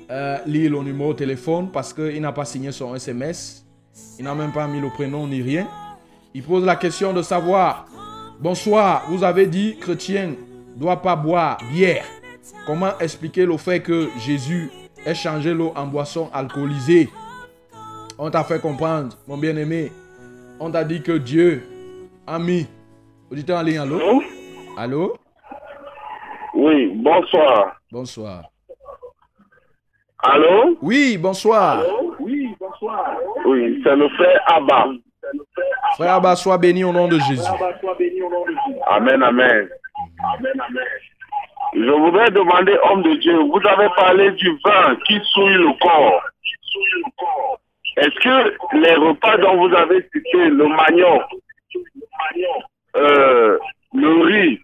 [0.10, 3.66] euh, lire le numéro de téléphone parce qu'il n'a pas signé son SMS.
[4.18, 5.68] Il n'a même pas mis le prénom ni rien.
[6.34, 7.86] Il pose la question de savoir
[8.40, 10.28] Bonsoir, vous avez dit chrétien
[10.76, 12.06] ne doit pas boire bière.
[12.66, 14.70] Comment expliquer le fait que Jésus
[15.06, 17.10] ait changé l'eau en boisson alcoolisée?
[18.18, 19.92] On t'a fait comprendre, mon bien-aimé.
[20.60, 21.64] On t'a dit que Dieu
[22.26, 22.68] a mis.
[23.32, 24.00] Auditeur en ligne, allô?
[24.00, 24.22] Allô?
[24.78, 25.18] Allô?
[26.54, 27.76] Oui, bonsoir.
[27.92, 28.44] Bonsoir.
[30.24, 30.78] Allô?
[30.82, 31.84] Oui, bonsoir.
[32.20, 33.18] Oui, bonsoir.
[33.46, 34.88] Oui, c'est le frère Abba.
[35.96, 37.48] Frère Abba, sois béni au nom de Jésus.
[38.88, 39.70] Amen, amen.
[41.74, 46.24] Je voudrais demander, homme de Dieu, vous avez parlé du vin qui souille le corps.
[47.98, 51.24] Est-ce que les repas dont vous avez cité, le manioc,
[52.96, 53.58] euh,
[53.94, 54.60] le riz,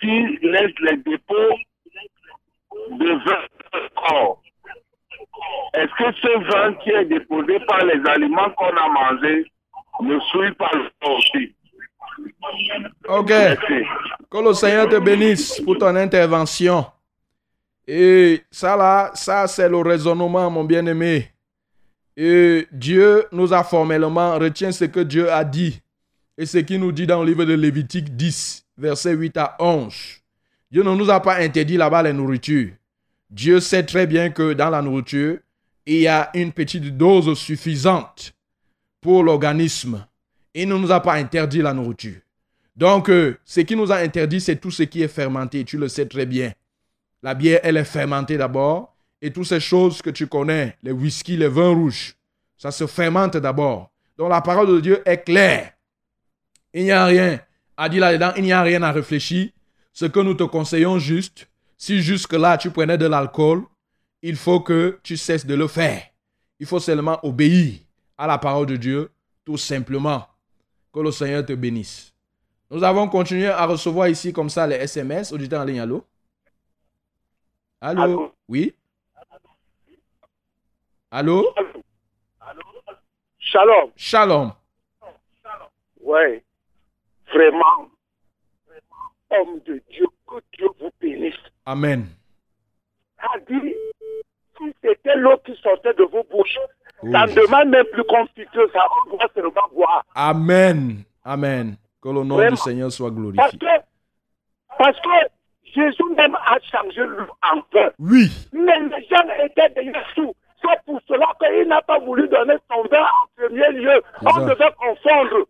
[0.00, 1.56] qui laissent les dépôts
[2.92, 4.40] de vin corps,
[5.74, 9.44] est-ce que ce vin qui est déposé par les aliments qu'on a mangés
[10.00, 11.54] ne souille pas le corps aussi?
[13.08, 13.28] Ok.
[14.30, 16.86] Que le Seigneur te bénisse pour ton intervention.
[17.86, 21.30] Et ça là, ça c'est le raisonnement, mon bien-aimé.
[22.16, 25.80] Et Dieu nous a formellement, retiens ce que Dieu a dit.
[26.36, 29.94] Et ce qu'il nous dit dans le livre de Lévitique 10, versets 8 à 11.
[30.70, 32.70] Dieu ne nous a pas interdit là-bas la nourriture.
[33.30, 35.38] Dieu sait très bien que dans la nourriture,
[35.86, 38.32] il y a une petite dose suffisante
[39.00, 40.06] pour l'organisme.
[40.54, 42.20] Il ne nous a pas interdit la nourriture.
[42.76, 45.64] Donc, euh, ce qui nous a interdit, c'est tout ce qui est fermenté.
[45.64, 46.52] Tu le sais très bien.
[47.22, 48.94] La bière, elle est fermentée d'abord.
[49.22, 52.14] Et toutes ces choses que tu connais, les whisky, les vins rouges,
[52.56, 53.90] ça se fermente d'abord.
[54.16, 55.72] Donc, la parole de Dieu est claire.
[56.72, 57.40] Il n'y a rien
[57.76, 58.32] à dire là-dedans.
[58.36, 59.50] Il n'y a rien à réfléchir.
[59.92, 63.64] Ce que nous te conseillons juste, si jusque-là tu prenais de l'alcool,
[64.22, 66.02] il faut que tu cesses de le faire.
[66.58, 67.80] Il faut seulement obéir
[68.18, 69.10] à la parole de Dieu
[69.44, 70.26] tout simplement.
[70.92, 72.12] Que le Seigneur te bénisse.
[72.70, 75.32] Nous avons continué à recevoir ici comme ça les SMS.
[75.32, 76.04] Auditeur en ligne, allô?
[77.80, 78.02] Allô?
[78.02, 78.34] Allô?
[78.48, 78.74] Oui?
[81.10, 81.52] Allô?
[83.38, 83.90] Shalom.
[83.96, 84.52] Shalom.
[86.00, 86.42] Ouais.
[87.32, 87.88] Vraiment.
[89.30, 91.34] Homme de Dieu, que Dieu vous bénisse.
[91.66, 92.06] Amen.
[93.18, 93.74] A dit,
[94.58, 96.58] si c'était l'eau qui sortait de vos bouches,
[97.02, 97.12] Oui.
[97.12, 100.04] ça ne demande même plus qu'on ça, on doit seulement boire.
[100.14, 101.02] Amen.
[101.24, 101.76] Amen.
[102.02, 102.56] Que le nom Vraiment.
[102.56, 103.58] du Seigneur soit Parce glorifié.
[103.58, 105.28] que, parce que
[105.64, 107.90] Jésus même a changé l'eau en vin.
[107.98, 108.30] Oui.
[108.52, 110.34] Mais les gens étaient déjà sous.
[110.62, 114.02] C'est pour cela qu'il n'a pas voulu donner son vin en premier lieu.
[114.22, 115.46] On devait confondre.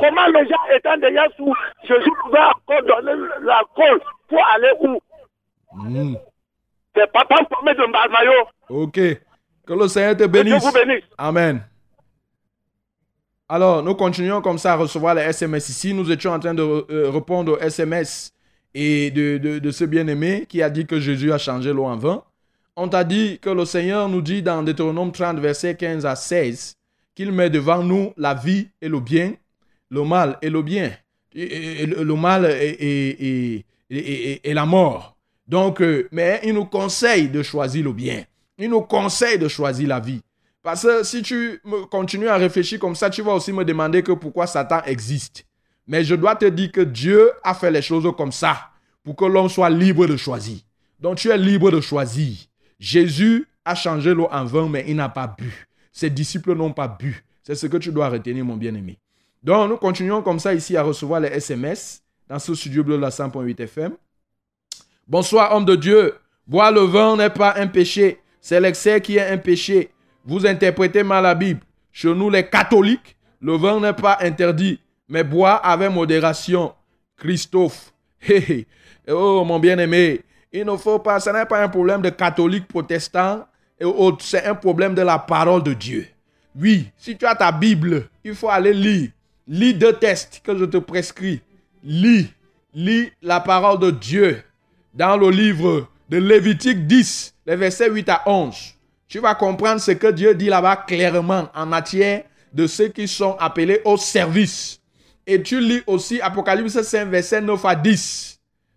[0.00, 1.52] Comment les gens étant déjà sous,
[1.84, 5.00] Jésus pouvait encore donner l'alcool pour aller où?
[5.74, 6.14] Mm.
[6.94, 8.32] C'est pas pas promet de Mbalmayo.
[8.68, 8.94] Ok.
[9.66, 10.64] Que le Seigneur te Que Dieu bénisse.
[10.64, 11.04] vous bénisse.
[11.18, 11.62] Amen.
[13.48, 15.92] Alors, nous continuons comme ça à recevoir les SMS ici.
[15.92, 18.32] Nous étions en train de euh, répondre aux SMS
[18.74, 21.96] et de, de, de ce bien-aimé qui a dit que Jésus a changé l'eau en
[21.96, 22.22] vin.
[22.74, 26.74] On t'a dit que le Seigneur nous dit dans Deutéronome 30, versets 15 à 16,
[27.14, 29.34] qu'il met devant nous la vie et le bien,
[29.90, 30.90] le mal et le bien,
[31.34, 33.64] le mal et,
[34.44, 35.16] la mort.
[35.46, 38.24] Donc, euh, mais il nous conseille de choisir le bien.
[38.56, 40.22] Il nous conseille de choisir la vie.
[40.62, 41.60] Parce que si tu
[41.90, 45.44] continues à réfléchir comme ça, tu vas aussi me demander que pourquoi Satan existe.
[45.86, 48.70] Mais je dois te dire que Dieu a fait les choses comme ça
[49.02, 50.58] pour que l'homme soit libre de choisir.
[51.00, 52.36] Donc tu es libre de choisir.
[52.82, 55.68] Jésus a changé l'eau en vin, mais il n'a pas bu.
[55.92, 57.22] Ses disciples n'ont pas bu.
[57.44, 58.98] C'est ce que tu dois retenir, mon bien-aimé.
[59.40, 63.02] Donc nous continuons comme ça ici à recevoir les SMS dans ce studio bleu de
[63.02, 63.92] la 100.8 FM.
[65.06, 66.14] Bonsoir, homme de Dieu.
[66.44, 69.90] Boire le vin n'est pas un péché, c'est l'excès qui est un péché.
[70.24, 71.60] Vous interprétez mal la Bible.
[71.92, 76.74] Chez nous, les catholiques, le vin n'est pas interdit, mais boire avec modération.
[77.16, 77.92] Christophe.
[78.28, 78.66] Hé.
[79.08, 80.22] Oh, mon bien-aimé,
[80.52, 83.46] il ne faut pas, ce n'est pas un problème de catholique, protestant
[83.80, 86.06] et autres, c'est un problème de la parole de Dieu.
[86.54, 89.10] Oui, si tu as ta Bible, il faut aller lire.
[89.48, 91.40] Lis deux textes que je te prescris.
[91.82, 92.32] Lis,
[92.74, 94.42] lis la parole de Dieu
[94.94, 98.54] dans le livre de Lévitique 10, les versets 8 à 11.
[99.08, 102.22] Tu vas comprendre ce que Dieu dit là-bas clairement en matière
[102.52, 104.80] de ceux qui sont appelés au service.
[105.26, 108.31] Et tu lis aussi Apocalypse 5, verset 9 à 10.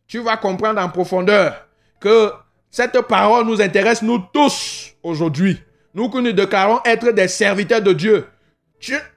[0.07, 1.67] Tu vas comprendre en profondeur
[1.99, 2.31] que
[2.69, 5.61] cette parole nous intéresse nous tous aujourd'hui.
[5.93, 8.27] Nous que nous déclarons être des serviteurs de Dieu.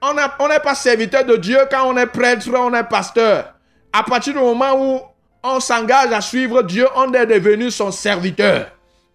[0.01, 3.53] On n'est pas serviteur de Dieu quand on est prêtre, on est pasteur.
[3.91, 5.01] À partir du moment où
[5.43, 8.67] on s'engage à suivre Dieu, on est devenu son serviteur.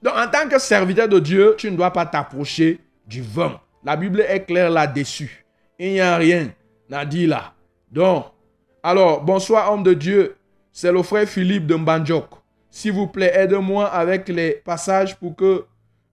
[0.03, 3.59] Donc, en tant que serviteur de Dieu, tu ne dois pas t'approcher du vin.
[3.83, 5.45] La Bible est claire là-dessus.
[5.79, 6.51] Il n'y a rien
[6.93, 7.53] à dire là.
[7.91, 8.27] Donc,
[8.83, 10.37] alors, bonsoir, homme de Dieu.
[10.77, 12.31] C'est le frère Philippe de Mbandjok.
[12.69, 15.65] S'il vous plaît, aide-moi avec les passages pour que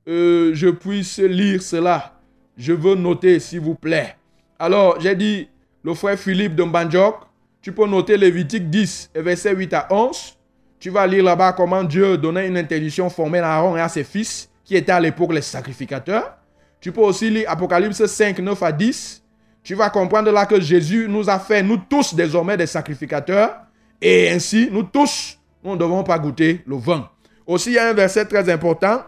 [0.07, 2.13] euh, je puisse lire cela.
[2.55, 4.15] Je veux noter, s'il vous plaît.
[4.59, 5.49] Alors, j'ai dit,
[5.83, 7.21] le frère Philippe de Mbandjok,
[7.59, 10.37] tu peux noter Lévitique 10, versets 8 à 11.
[10.79, 14.03] Tu vas lire là-bas comment Dieu donnait une interdiction formelle à Aaron et à ses
[14.03, 16.37] fils, qui étaient à l'époque les sacrificateurs.
[16.79, 19.23] Tu peux aussi lire Apocalypse 5, 9 à 10.
[19.63, 23.61] Tu vas comprendre là que Jésus nous a fait, nous tous désormais, des sacrificateurs.
[24.01, 27.09] Et ainsi, nous tous, nous ne devons pas goûter le vin.
[27.45, 29.03] Aussi, il y a un verset très important.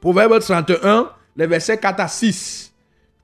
[0.00, 2.72] Proverbe 31, les versets 4 à 6.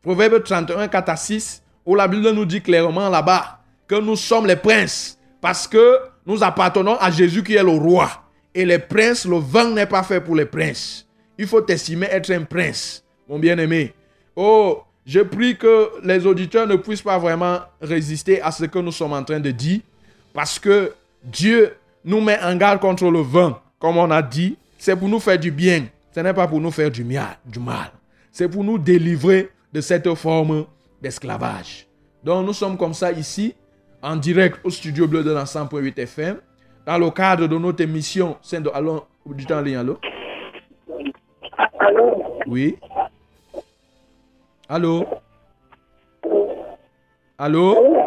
[0.03, 4.47] Proverbe 31, 4 à 6, où la Bible nous dit clairement là-bas que nous sommes
[4.47, 8.11] les princes parce que nous appartenons à Jésus qui est le roi.
[8.55, 11.07] Et les princes, le vin n'est pas fait pour les princes.
[11.39, 13.93] Il faut t'estimer être un prince, mon bien-aimé.
[14.35, 18.93] Oh, je prie que les auditeurs ne puissent pas vraiment résister à ce que nous
[18.93, 19.81] sommes en train de dire
[20.37, 20.93] parce que
[21.25, 21.75] Dieu
[22.05, 24.59] nous met en garde contre le vin, comme on a dit.
[24.77, 25.87] C'est pour nous faire du bien.
[26.15, 27.39] Ce n'est pas pour nous faire du mal.
[27.47, 27.91] Du mal.
[28.31, 30.67] C'est pour nous délivrer de cette forme
[31.01, 31.87] d'esclavage.
[32.23, 33.55] Donc nous sommes comme ça ici,
[34.03, 36.37] en direct au studio bleu de la 100.8 FM,
[36.85, 39.99] dans le cadre de notre émission Saint de Allons, du temps ligne, allô?
[41.79, 42.41] Allô?
[42.47, 42.77] Oui.
[44.69, 45.07] Allô?
[47.39, 48.06] Allô?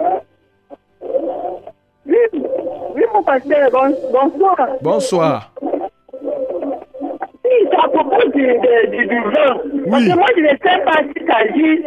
[3.33, 4.67] Pasteur, bon- bonsoir.
[4.81, 5.51] Bonsoir.
[6.21, 9.51] Oui, c'est à propos du, de- du, du vin.
[9.89, 11.77] Parce que moi, je ne sais pas s'il s'agit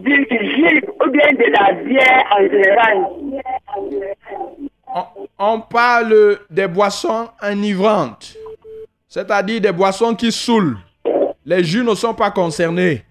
[0.00, 2.96] du gin ou bien de la bière en général.
[4.96, 5.04] On,
[5.38, 8.34] on parle des boissons enivrantes,
[9.08, 10.76] c'est-à-dire des boissons qui saoulent.
[11.46, 13.02] Les jus ne sont pas concernés.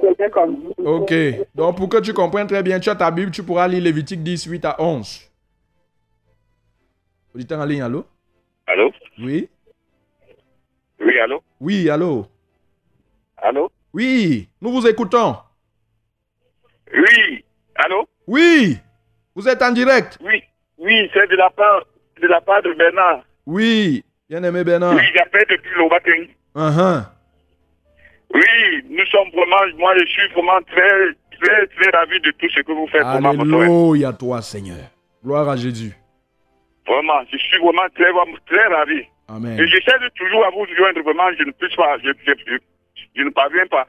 [0.00, 0.84] Quelqu'un comme vous.
[0.84, 1.14] Ok.
[1.54, 4.22] Donc, pour que tu comprennes très bien, tu as ta Bible, tu pourras lire Lévitique
[4.22, 5.30] 10, 8 à 11.
[7.34, 8.04] Auditeur en ligne, allô?
[8.66, 8.90] Allô?
[9.20, 9.48] Oui?
[11.00, 11.42] Oui, allô?
[11.60, 12.26] Oui, allô?
[13.36, 13.70] Allô?
[13.92, 15.36] Oui, nous vous écoutons.
[16.92, 17.44] Oui,
[17.76, 18.08] allô?
[18.26, 18.78] Oui,
[19.34, 20.18] vous êtes en direct.
[20.22, 20.42] Oui,
[20.78, 21.84] oui, c'est de la part
[22.20, 23.22] de la part de Bernard.
[23.44, 24.94] Oui, bien-aimé Bernard.
[24.94, 26.28] Oui, j'appelle depuis Lobating.
[26.54, 27.04] Uh-huh.
[28.36, 32.60] Oui, nous sommes vraiment, moi je suis vraiment très, très, très ravi de tout ce
[32.60, 33.40] que vous faites pour ma frère.
[33.40, 34.84] Alléluia toi, Seigneur.
[35.24, 35.96] Gloire à Jésus.
[36.86, 38.12] Vraiment, je suis vraiment très,
[38.46, 39.02] très ravi.
[39.28, 39.58] Amen.
[39.58, 42.56] Et j'essaie de toujours à vous joindre, vraiment, je ne peux pas, je, je, je,
[43.16, 43.86] je ne parviens pas.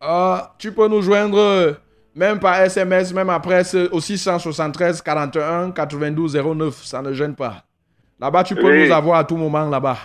[0.00, 1.76] Ah, tu peux nous joindre
[2.14, 3.62] même par SMS, même après
[3.92, 6.74] au 673 41 92 09.
[6.82, 7.62] Ça ne gêne pas.
[8.18, 8.86] Là-bas, tu peux Oui.
[8.86, 9.98] nous avoir à tout moment là-bas.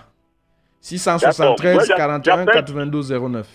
[0.82, 1.74] 673 D'accord.
[1.76, 3.48] Moi, j'a- 41 j'appelle- 92 09.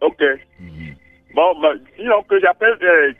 [0.00, 0.22] Ok.
[1.34, 3.12] Bon, bah, sinon que j'appelle, euh,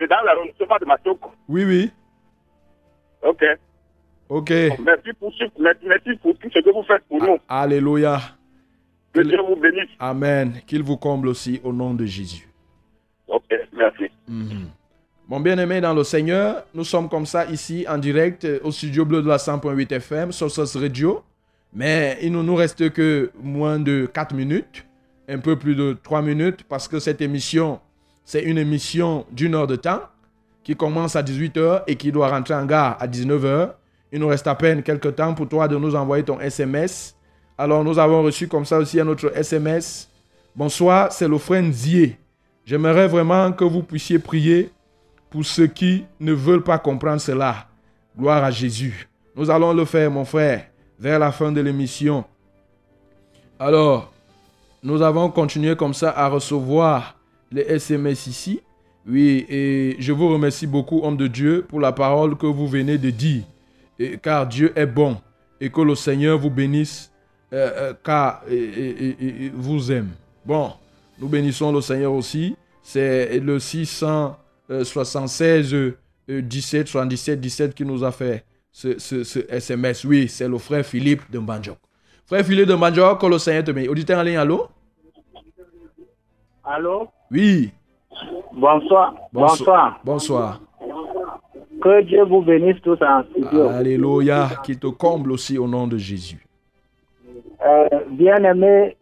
[0.00, 1.30] c'est dans l'arrondissement de Matoko.
[1.48, 1.90] Oui, oui.
[3.22, 3.44] Ok.
[4.28, 4.50] Ok.
[4.50, 7.38] Merci pour, merci merci pour tout ce que vous faites pour nous.
[7.48, 8.18] Alléluia.
[9.12, 9.90] Que Dieu vous bénisse.
[9.98, 10.60] Amen.
[10.66, 12.48] Qu'il vous comble aussi au nom de Jésus.
[13.28, 14.10] Ok, merci.
[14.28, 14.68] Mhm.
[15.34, 19.04] Mon bien-aimé dans le Seigneur, nous sommes comme ça ici en direct euh, au studio
[19.04, 21.24] bleu de la 100.8 FM, Sources Radio.
[21.72, 24.86] Mais il ne nous reste que moins de 4 minutes,
[25.28, 27.80] un peu plus de 3 minutes, parce que cette émission,
[28.24, 30.02] c'est une émission d'une heure de temps
[30.62, 33.70] qui commence à 18h et qui doit rentrer en gare à 19h.
[34.12, 37.16] Il nous reste à peine quelques temps pour toi de nous envoyer ton SMS.
[37.58, 40.08] Alors nous avons reçu comme ça aussi un autre SMS.
[40.54, 42.20] Bonsoir, c'est le frère Nzier.
[42.64, 44.70] J'aimerais vraiment que vous puissiez prier
[45.34, 47.66] pour ceux qui ne veulent pas comprendre cela,
[48.16, 49.08] gloire à Jésus.
[49.34, 50.66] Nous allons le faire, mon frère,
[50.96, 52.24] vers la fin de l'émission.
[53.58, 54.12] Alors,
[54.80, 57.16] nous avons continué comme ça à recevoir
[57.50, 58.60] les SMS ici.
[59.08, 62.96] Oui, et je vous remercie beaucoup, homme de Dieu, pour la parole que vous venez
[62.96, 63.42] de dire.
[63.98, 65.16] Et, car Dieu est bon
[65.60, 67.10] et que le Seigneur vous bénisse,
[67.52, 70.10] euh, euh, car il vous aime.
[70.46, 70.74] Bon,
[71.18, 72.54] nous bénissons le Seigneur aussi.
[72.84, 74.36] C'est le 600.
[74.68, 75.74] 76
[76.28, 80.04] 17 77 17 qui nous a fait ce, ce, SMS.
[80.04, 81.78] Oui, c'est le frère Philippe de Mbanjok.
[82.26, 83.90] Frère Philippe de Mbanjok, que le Seigneur te bénisse.
[83.90, 84.66] Auditeur en ligne, allô?
[86.64, 87.08] Allô?
[87.30, 87.70] Oui.
[88.52, 89.14] Bonsoir.
[89.32, 90.00] Bonsoir.
[90.04, 90.60] Bonsoir.
[91.82, 93.68] Que Dieu vous bénisse tous en studio.
[93.68, 94.48] Alléluia.
[94.64, 96.46] qui te comble aussi au nom de Jésus.
[97.66, 98.96] Euh, Bien aimé,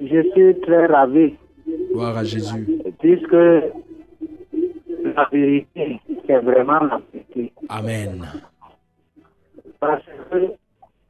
[0.00, 1.34] je suis très ravi.
[1.92, 2.66] Gloire à Jésus.
[3.00, 3.36] Puisque
[5.14, 7.52] la vérité, c'est vraiment la vérité.
[7.68, 8.26] Amen.
[9.80, 10.36] Parce que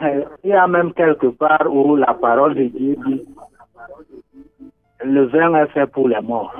[0.02, 3.22] euh, il y a même quelque part où la parole de Dieu dit
[5.04, 6.54] le vin est fait pour les morts.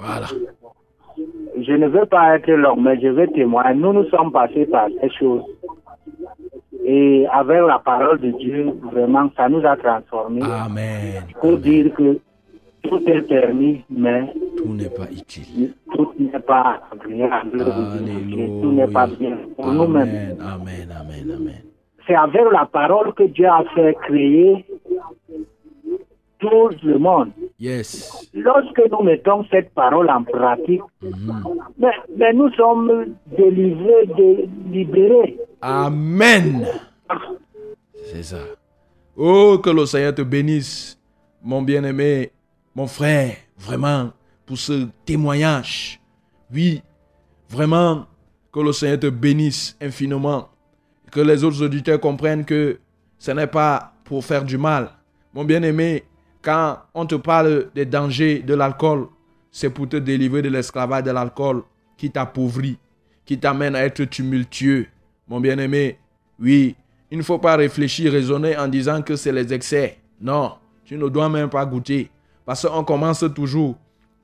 [0.00, 0.26] Voilà.
[1.56, 3.78] Je ne veux pas être long, mais je vais témoigner.
[3.78, 5.44] Nous nous sommes passés par ces choses.
[6.84, 10.42] Et avec la parole de Dieu, vraiment, ça nous a transformés.
[10.42, 11.22] Amen.
[11.40, 12.18] Pour dire que
[12.84, 15.74] tout est permis, mais Tout n'est pas utile.
[15.94, 17.58] tout n'est pas agréable.
[17.58, 20.08] Tout n'est pas bien pour nous-mêmes.
[20.08, 20.38] Amen.
[20.40, 20.88] Amen.
[21.00, 21.30] Amen.
[21.36, 21.62] Amen.
[22.06, 24.64] C'est avec la parole que Dieu a fait créer
[26.38, 27.30] tout le monde.
[27.58, 28.28] Yes.
[28.34, 30.82] Lorsque nous mettons cette parole en pratique,
[31.78, 35.38] mais, mais nous sommes délivrés, dé- libérés.
[35.62, 36.66] Amen.
[38.12, 38.40] C'est ça.
[39.16, 40.98] Oh, que le Seigneur te bénisse,
[41.42, 42.32] mon bien-aimé,
[42.74, 44.12] mon frère, vraiment,
[44.46, 46.00] pour ce témoignage.
[46.52, 46.82] Oui,
[47.48, 48.06] vraiment,
[48.52, 50.48] que le Seigneur te bénisse infiniment.
[51.10, 52.78] Que les autres auditeurs comprennent que
[53.18, 54.90] ce n'est pas pour faire du mal.
[55.32, 56.04] Mon bien-aimé,
[56.42, 59.08] quand on te parle des dangers de l'alcool,
[59.50, 61.62] c'est pour te délivrer de l'esclavage de l'alcool
[61.96, 62.78] qui t'appauvrit,
[63.24, 64.86] qui t'amène à être tumultueux.
[65.28, 65.98] Mon bien-aimé,
[66.40, 66.76] oui,
[67.10, 69.98] il ne faut pas réfléchir, raisonner en disant que c'est les excès.
[70.20, 70.54] Non,
[70.84, 72.10] tu ne dois même pas goûter.
[72.44, 73.76] Parce qu'on commence toujours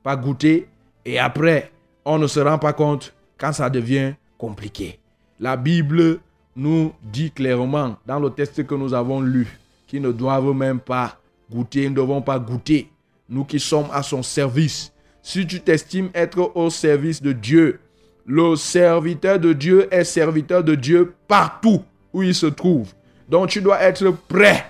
[0.03, 0.69] par goûter
[1.05, 1.71] et après,
[2.05, 4.99] on ne se rend pas compte quand ça devient compliqué.
[5.39, 6.21] La Bible
[6.57, 11.19] nous dit clairement dans le texte que nous avons lu qu'ils ne doivent même pas
[11.51, 12.91] goûter, nous ne devons pas goûter.
[13.29, 14.93] Nous qui sommes à son service.
[15.23, 17.81] Si tu t'estimes être au service de Dieu,
[18.27, 22.93] le serviteur de Dieu est serviteur de Dieu partout où il se trouve.
[23.29, 24.67] Donc tu dois être prêt.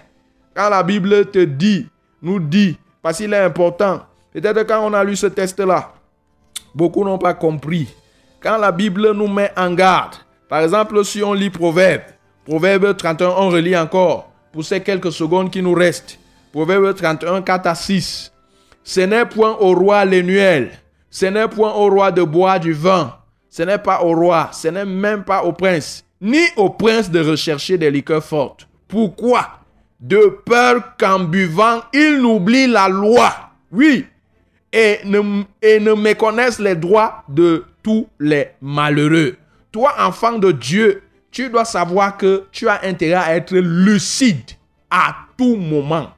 [0.55, 1.87] Quand la Bible te dit,
[2.23, 4.01] nous dit, parce qu'il est important,
[4.33, 5.93] peut-être quand on a lu ce texte-là,
[6.75, 7.89] beaucoup n'ont pas compris.
[8.41, 10.17] Quand la Bible nous met en garde,
[10.49, 12.03] par exemple, si on lit Proverbe,
[12.45, 16.19] Proverbe 31, on relit encore, pour ces quelques secondes qui nous restent.
[16.53, 18.33] Proverbe 31, 4 à 6.
[18.83, 20.71] Ce n'est point au roi l'énuel,
[21.11, 23.15] ce n'est point au roi de boire du vin,
[23.49, 27.21] ce n'est pas au roi, ce n'est même pas au prince, ni au prince de
[27.21, 28.67] rechercher des liqueurs fortes.
[28.89, 29.60] Pourquoi?
[30.01, 33.33] De peur qu'en buvant, il n'oublie la loi.
[33.71, 34.07] Oui.
[34.73, 39.37] Et ne, et ne méconnaisse les droits de tous les malheureux.
[39.73, 44.51] Toi, enfant de Dieu, tu dois savoir que tu as intérêt à être lucide
[44.91, 46.11] à tout moment.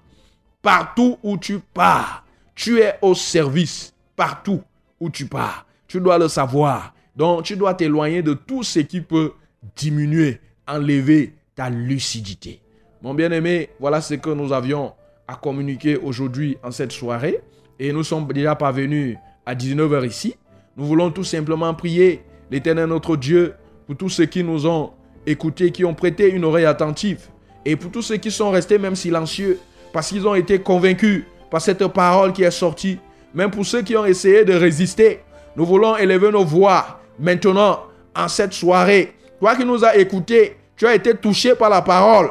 [0.63, 2.25] Partout où tu pars,
[2.55, 3.93] tu es au service.
[4.15, 4.63] Partout
[5.01, 6.95] où tu pars, tu dois le savoir.
[7.17, 9.33] Donc, tu dois t'éloigner de tout ce qui peut
[9.77, 12.62] diminuer, enlever ta lucidité.
[13.03, 14.93] Mon bien-aimé, voilà ce que nous avions
[15.27, 17.41] à communiquer aujourd'hui en cette soirée.
[17.81, 20.37] Et nous sommes déjà parvenus à 19h ici.
[20.77, 23.55] Nous voulons tout simplement prier l'éternel notre Dieu
[23.87, 24.93] pour tous ceux qui nous ont
[25.27, 27.27] écoutés, qui ont prêté une oreille attentive.
[27.65, 29.59] Et pour tous ceux qui sont restés même silencieux
[29.93, 33.01] parce qu'ils ont été convaincus par cette parole qui est sortie.
[33.35, 35.23] Même pour ceux qui ont essayé de résister,
[35.57, 37.81] nous voulons élever nos voix maintenant
[38.15, 39.15] en cette soirée.
[39.41, 42.31] Toi qui nous as écoutés, tu as été touché par la parole.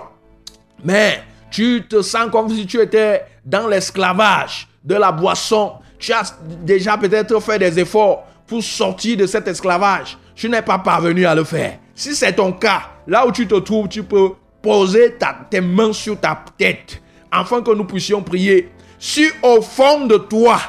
[0.84, 5.74] Mais tu te sens comme si tu étais dans l'esclavage de la boisson.
[6.00, 10.18] Tu as déjà peut-être fait des efforts pour sortir de cet esclavage.
[10.36, 11.78] Tu n'es pas parvenu à le faire.
[11.94, 15.94] Si c'est ton cas, là où tu te trouves, tu peux poser ta, tes mains
[15.94, 17.02] sur ta tête
[17.32, 18.70] afin que nous puissions prier.
[19.00, 20.60] Si au fond de toi,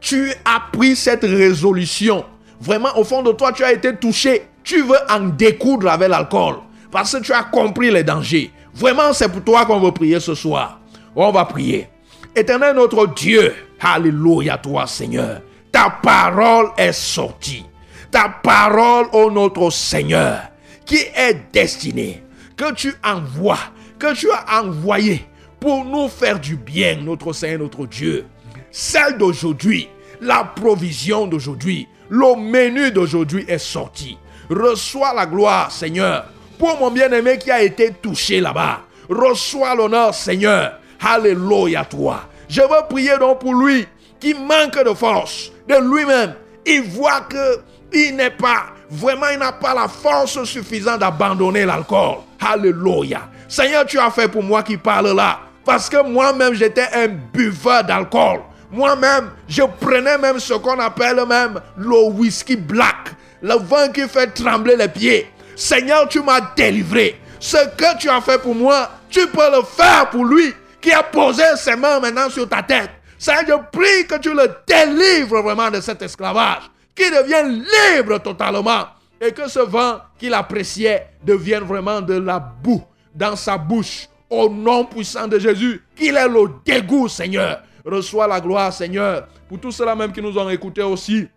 [0.00, 2.24] tu as pris cette résolution,
[2.60, 6.56] vraiment au fond de toi, tu as été touché, tu veux en découdre avec l'alcool
[6.90, 8.50] parce que tu as compris les dangers.
[8.74, 10.80] Vraiment, c'est pour toi qu'on veut prier ce soir.
[11.14, 11.88] On va prier.
[12.34, 15.42] Éternel notre Dieu, Alléluia toi Seigneur.
[15.70, 17.64] Ta parole est sortie.
[18.10, 20.42] Ta parole, ô notre Seigneur,
[20.84, 22.22] qui est destinée,
[22.56, 23.58] que tu envoies,
[23.98, 25.26] que tu as envoyé
[25.58, 28.26] pour nous faire du bien, notre Seigneur, notre Dieu.
[28.70, 29.88] Celle d'aujourd'hui,
[30.20, 34.18] la provision d'aujourd'hui, le menu d'aujourd'hui est sorti.
[34.50, 36.26] Reçois la gloire, Seigneur,
[36.62, 38.82] pour mon bien-aimé qui a été touché là-bas.
[39.08, 40.78] Reçois l'honneur, Seigneur.
[41.04, 42.20] Alléluia toi.
[42.48, 43.84] Je veux prier donc pour lui
[44.20, 46.34] qui manque de force de lui-même.
[46.64, 47.58] Il voit que
[47.92, 52.18] il n'est pas, vraiment, il n'a pas la force suffisante d'abandonner l'alcool.
[52.40, 53.22] Alléluia.
[53.48, 55.40] Seigneur, tu as fait pour moi qui parle là.
[55.64, 58.38] Parce que moi-même, j'étais un buveur d'alcool.
[58.70, 63.16] Moi-même, je prenais même ce qu'on appelle même le whisky black.
[63.42, 65.31] Le vin qui fait trembler les pieds.
[65.56, 67.20] Seigneur, tu m'as délivré.
[67.38, 71.02] Ce que tu as fait pour moi, tu peux le faire pour lui qui a
[71.02, 72.90] posé ses mains maintenant sur ta tête.
[73.18, 77.64] Seigneur, je prie que tu le délivres vraiment de cet esclavage, qu'il devienne
[77.96, 78.86] libre totalement
[79.20, 82.82] et que ce vin qu'il appréciait devienne vraiment de la boue
[83.14, 84.08] dans sa bouche.
[84.28, 87.62] Au nom puissant de Jésus, qu'il ait le dégoût, Seigneur.
[87.84, 89.28] Reçois la gloire, Seigneur.
[89.48, 91.28] Pour tous ceux-là même qui nous ont écoutés aussi,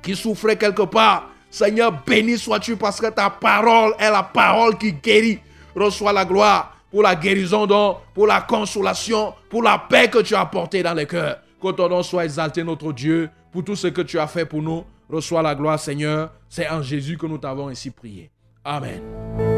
[0.00, 4.92] qui souffraient quelque part, Seigneur, béni sois-tu parce que ta parole est la parole qui
[4.92, 5.40] guérit.
[5.74, 7.66] Reçois la gloire pour la guérison,
[8.14, 11.38] pour la consolation, pour la paix que tu as apportée dans les cœurs.
[11.62, 14.62] Que ton nom soit exalté, notre Dieu, pour tout ce que tu as fait pour
[14.62, 14.84] nous.
[15.08, 16.30] Reçois la gloire, Seigneur.
[16.48, 18.30] C'est en Jésus que nous t'avons ainsi prié.
[18.64, 19.49] Amen.